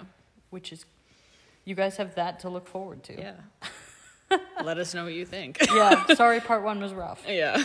which 0.49 0.71
is. 0.73 0.85
You 1.65 1.75
guys 1.75 1.97
have 1.97 2.15
that 2.15 2.39
to 2.41 2.49
look 2.49 2.67
forward 2.67 3.03
to. 3.03 3.13
yeah. 3.17 3.35
Let 4.63 4.77
us 4.77 4.93
know 4.93 5.05
what 5.05 5.13
you 5.13 5.25
think. 5.25 5.57
yeah. 5.73 6.05
Sorry, 6.15 6.39
part 6.41 6.63
one 6.63 6.81
was 6.81 6.93
rough. 6.93 7.23
yeah. 7.27 7.63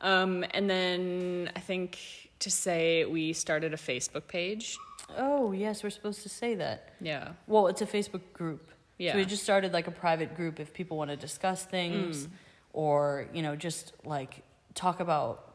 Um, 0.00 0.44
and 0.52 0.68
then 0.68 1.50
I 1.54 1.60
think 1.60 1.98
to 2.40 2.50
say 2.50 3.04
we 3.04 3.32
started 3.34 3.74
a 3.74 3.76
Facebook 3.76 4.26
page. 4.28 4.76
Oh 5.16 5.52
yes, 5.52 5.82
we're 5.82 5.90
supposed 5.90 6.22
to 6.22 6.28
say 6.28 6.54
that. 6.56 6.94
Yeah. 7.00 7.32
Well, 7.46 7.66
it's 7.66 7.82
a 7.82 7.86
Facebook 7.86 8.32
group. 8.32 8.70
Yeah. 8.98 9.12
So 9.12 9.18
we 9.18 9.24
just 9.26 9.42
started 9.42 9.72
like 9.72 9.86
a 9.86 9.90
private 9.90 10.34
group 10.34 10.60
if 10.60 10.72
people 10.72 10.96
want 10.96 11.10
to 11.10 11.16
discuss 11.16 11.64
things 11.64 12.26
Mm. 12.26 12.30
or, 12.72 13.28
you 13.34 13.42
know, 13.42 13.54
just 13.56 13.92
like 14.04 14.42
talk 14.74 15.00
about, 15.00 15.47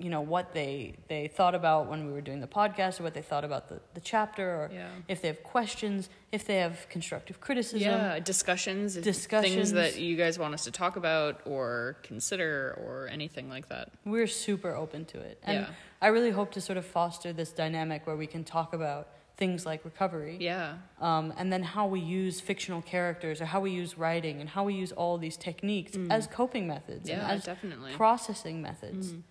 you 0.00 0.08
know 0.14 0.22
what 0.34 0.46
they 0.54 0.94
they 1.08 1.28
thought 1.28 1.54
about 1.54 1.86
when 1.90 2.06
we 2.06 2.12
were 2.12 2.22
doing 2.22 2.40
the 2.40 2.46
podcast 2.60 2.98
or 2.98 3.02
what 3.02 3.14
they 3.14 3.22
thought 3.30 3.44
about 3.44 3.68
the, 3.68 3.78
the 3.94 4.00
chapter 4.00 4.46
or 4.60 4.70
Yeah. 4.72 4.88
if 5.08 5.20
they 5.22 5.28
have 5.28 5.42
questions 5.42 6.08
if 6.32 6.42
they 6.46 6.56
have 6.66 6.86
constructive 6.88 7.36
criticism 7.40 7.80
Yeah, 7.90 8.18
discussions, 8.20 8.96
Discussions. 8.96 9.54
things 9.54 9.72
that 9.72 9.98
you 9.98 10.16
guys 10.16 10.38
want 10.38 10.54
us 10.54 10.64
to 10.64 10.70
talk 10.70 10.96
about 10.96 11.40
or 11.44 11.96
consider 12.02 12.52
or 12.84 13.08
anything 13.08 13.48
like 13.50 13.68
that. 13.68 13.90
we're 14.04 14.26
super 14.46 14.72
open 14.74 15.04
to 15.12 15.18
it 15.20 15.36
and 15.42 15.56
Yeah. 15.60 15.74
i 16.00 16.08
really 16.16 16.30
hope 16.30 16.50
to 16.52 16.60
sort 16.68 16.78
of 16.78 16.86
foster 16.86 17.32
this 17.32 17.50
dynamic 17.52 18.06
where 18.06 18.16
we 18.16 18.26
can 18.34 18.42
talk 18.44 18.72
about 18.72 19.08
things 19.36 19.64
like 19.64 19.80
recovery 19.86 20.36
Yeah, 20.38 20.74
um, 21.00 21.32
and 21.38 21.50
then 21.52 21.62
how 21.62 21.86
we 21.86 22.00
use 22.00 22.40
fictional 22.50 22.82
characters 22.82 23.40
or 23.40 23.46
how 23.46 23.60
we 23.60 23.70
use 23.82 23.96
writing 23.96 24.36
and 24.42 24.48
how 24.50 24.64
we 24.64 24.74
use 24.74 24.92
all 24.92 25.16
these 25.26 25.36
techniques 25.38 25.92
as 26.10 26.26
coping 26.26 26.66
methods 26.74 27.04
Mm. 27.08 27.12
yeah, 27.12 27.22
and 27.22 27.32
as 27.38 27.44
definitely. 27.44 27.92
processing 27.94 28.60
methods 28.60 29.12
Mhm. 29.12 29.22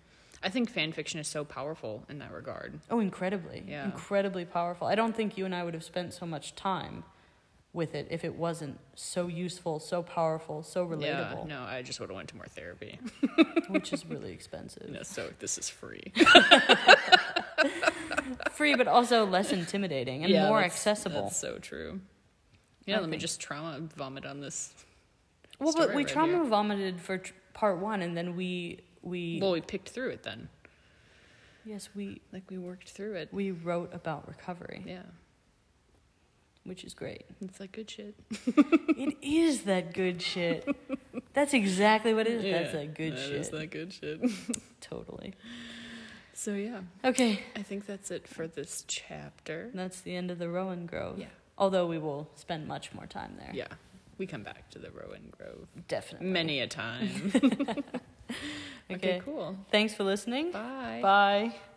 I 0.42 0.48
think 0.48 0.70
fan 0.70 0.92
fiction 0.92 1.20
is 1.20 1.28
so 1.28 1.44
powerful 1.44 2.04
in 2.08 2.18
that 2.20 2.32
regard. 2.32 2.80
oh 2.90 3.00
incredibly 3.00 3.62
Yeah. 3.68 3.84
incredibly 3.84 4.44
powerful 4.44 4.86
i 4.86 4.94
don't 4.94 5.14
think 5.14 5.36
you 5.38 5.44
and 5.44 5.54
i 5.54 5.62
would 5.62 5.74
have 5.74 5.84
spent 5.84 6.12
so 6.14 6.26
much 6.26 6.54
time 6.54 7.04
with 7.72 7.94
it 7.94 8.08
if 8.10 8.24
it 8.24 8.34
wasn't 8.34 8.78
so 8.96 9.28
useful 9.28 9.78
so 9.78 10.02
powerful 10.02 10.62
so 10.62 10.84
relatable. 10.86 11.46
Yeah, 11.46 11.46
no, 11.46 11.62
I 11.62 11.82
just 11.82 12.00
would 12.00 12.08
have 12.10 12.16
went 12.16 12.28
to 12.30 12.36
more 12.36 12.46
therapy. 12.46 12.98
which 13.68 13.92
is 13.92 14.04
really 14.06 14.32
expensive 14.32 14.90
no, 14.90 15.02
so 15.02 15.30
this 15.38 15.56
is 15.58 15.68
free. 15.68 16.12
free 18.52 18.74
but 18.74 18.88
also 18.88 19.24
less 19.26 19.52
intimidating 19.52 20.22
and 20.24 20.32
Yeah, 20.32 20.48
more 20.48 20.58
that's- 20.58 20.72
accessible 20.72 21.22
That's 21.24 21.36
so 21.36 21.58
true. 21.58 22.00
Yeah, 22.86 22.98
I 22.98 23.00
let 23.00 23.10
me 23.10 23.18
just 23.18 23.40
trauma 23.40 23.78
vomit 23.96 24.24
on 24.26 24.40
this. 24.40 24.72
well 25.58 25.72
but 25.76 25.90
we 25.90 25.96
right 26.02 26.08
trauma 26.08 26.32
here. 26.38 26.44
vomited 26.44 27.00
for 27.00 27.18
tr- 27.18 27.32
part 27.52 27.78
one 27.78 28.02
and 28.02 28.16
then 28.16 28.36
we 28.36 28.80
we 29.02 29.38
Well, 29.40 29.52
we 29.52 29.60
picked 29.60 29.88
through 29.90 30.10
it 30.10 30.22
then. 30.22 30.48
yes 31.64 31.88
we 31.94 32.20
Like 32.32 32.44
we 32.50 32.58
worked 32.58 32.90
through 32.90 33.14
it. 33.14 33.28
we 33.32 33.50
wrote 33.50 33.94
about 33.94 34.28
recovery 34.28 34.82
Yeah, 34.86 35.02
which 36.64 36.84
is 36.84 36.94
great 36.94 37.24
it's 37.40 37.60
like 37.60 37.72
good 37.72 37.90
shit. 37.90 38.14
it 38.56 39.16
is 39.22 39.62
that 39.62 39.94
good 39.94 40.20
shit 40.22 40.68
that's 41.32 41.54
exactly 41.54 42.12
what 42.14 42.26
it 42.26 42.44
is 42.44 42.52
that's 42.52 42.72
that 42.72 42.94
good 42.94 43.12
that 43.16 43.18
shit 43.20 43.32
is 43.32 43.48
that 43.50 43.70
good 43.70 43.92
shit. 43.92 44.20
totally 44.80 45.34
So 46.34 46.54
yeah, 46.54 46.80
okay 47.04 47.40
I 47.56 47.62
think 47.62 47.86
that's 47.86 48.10
it 48.10 48.26
for 48.28 48.46
this 48.46 48.84
chapter. 48.88 49.70
that's 49.74 50.00
the 50.00 50.14
end 50.16 50.30
of 50.30 50.38
the 50.38 50.48
rowan 50.48 50.86
grove 50.86 51.18
Yeah, 51.18 51.26
although 51.58 51.86
we 51.86 51.98
will 51.98 52.28
spend 52.36 52.66
much 52.66 52.92
more 52.94 53.06
time 53.06 53.34
there 53.38 53.50
yeah. 53.52 53.68
We 54.18 54.26
come 54.26 54.42
back 54.42 54.68
to 54.72 54.78
the 54.78 54.90
Rowan 54.90 55.32
Grove 55.34 55.66
definitely 55.88 56.28
many 56.28 56.60
a 56.60 56.66
time. 56.66 57.08
okay, 58.90 58.94
okay, 58.94 59.22
cool. 59.24 59.56
thanks 59.70 59.94
for 59.94 60.04
listening 60.04 60.52
Bye. 60.52 61.00
bye 61.02 61.69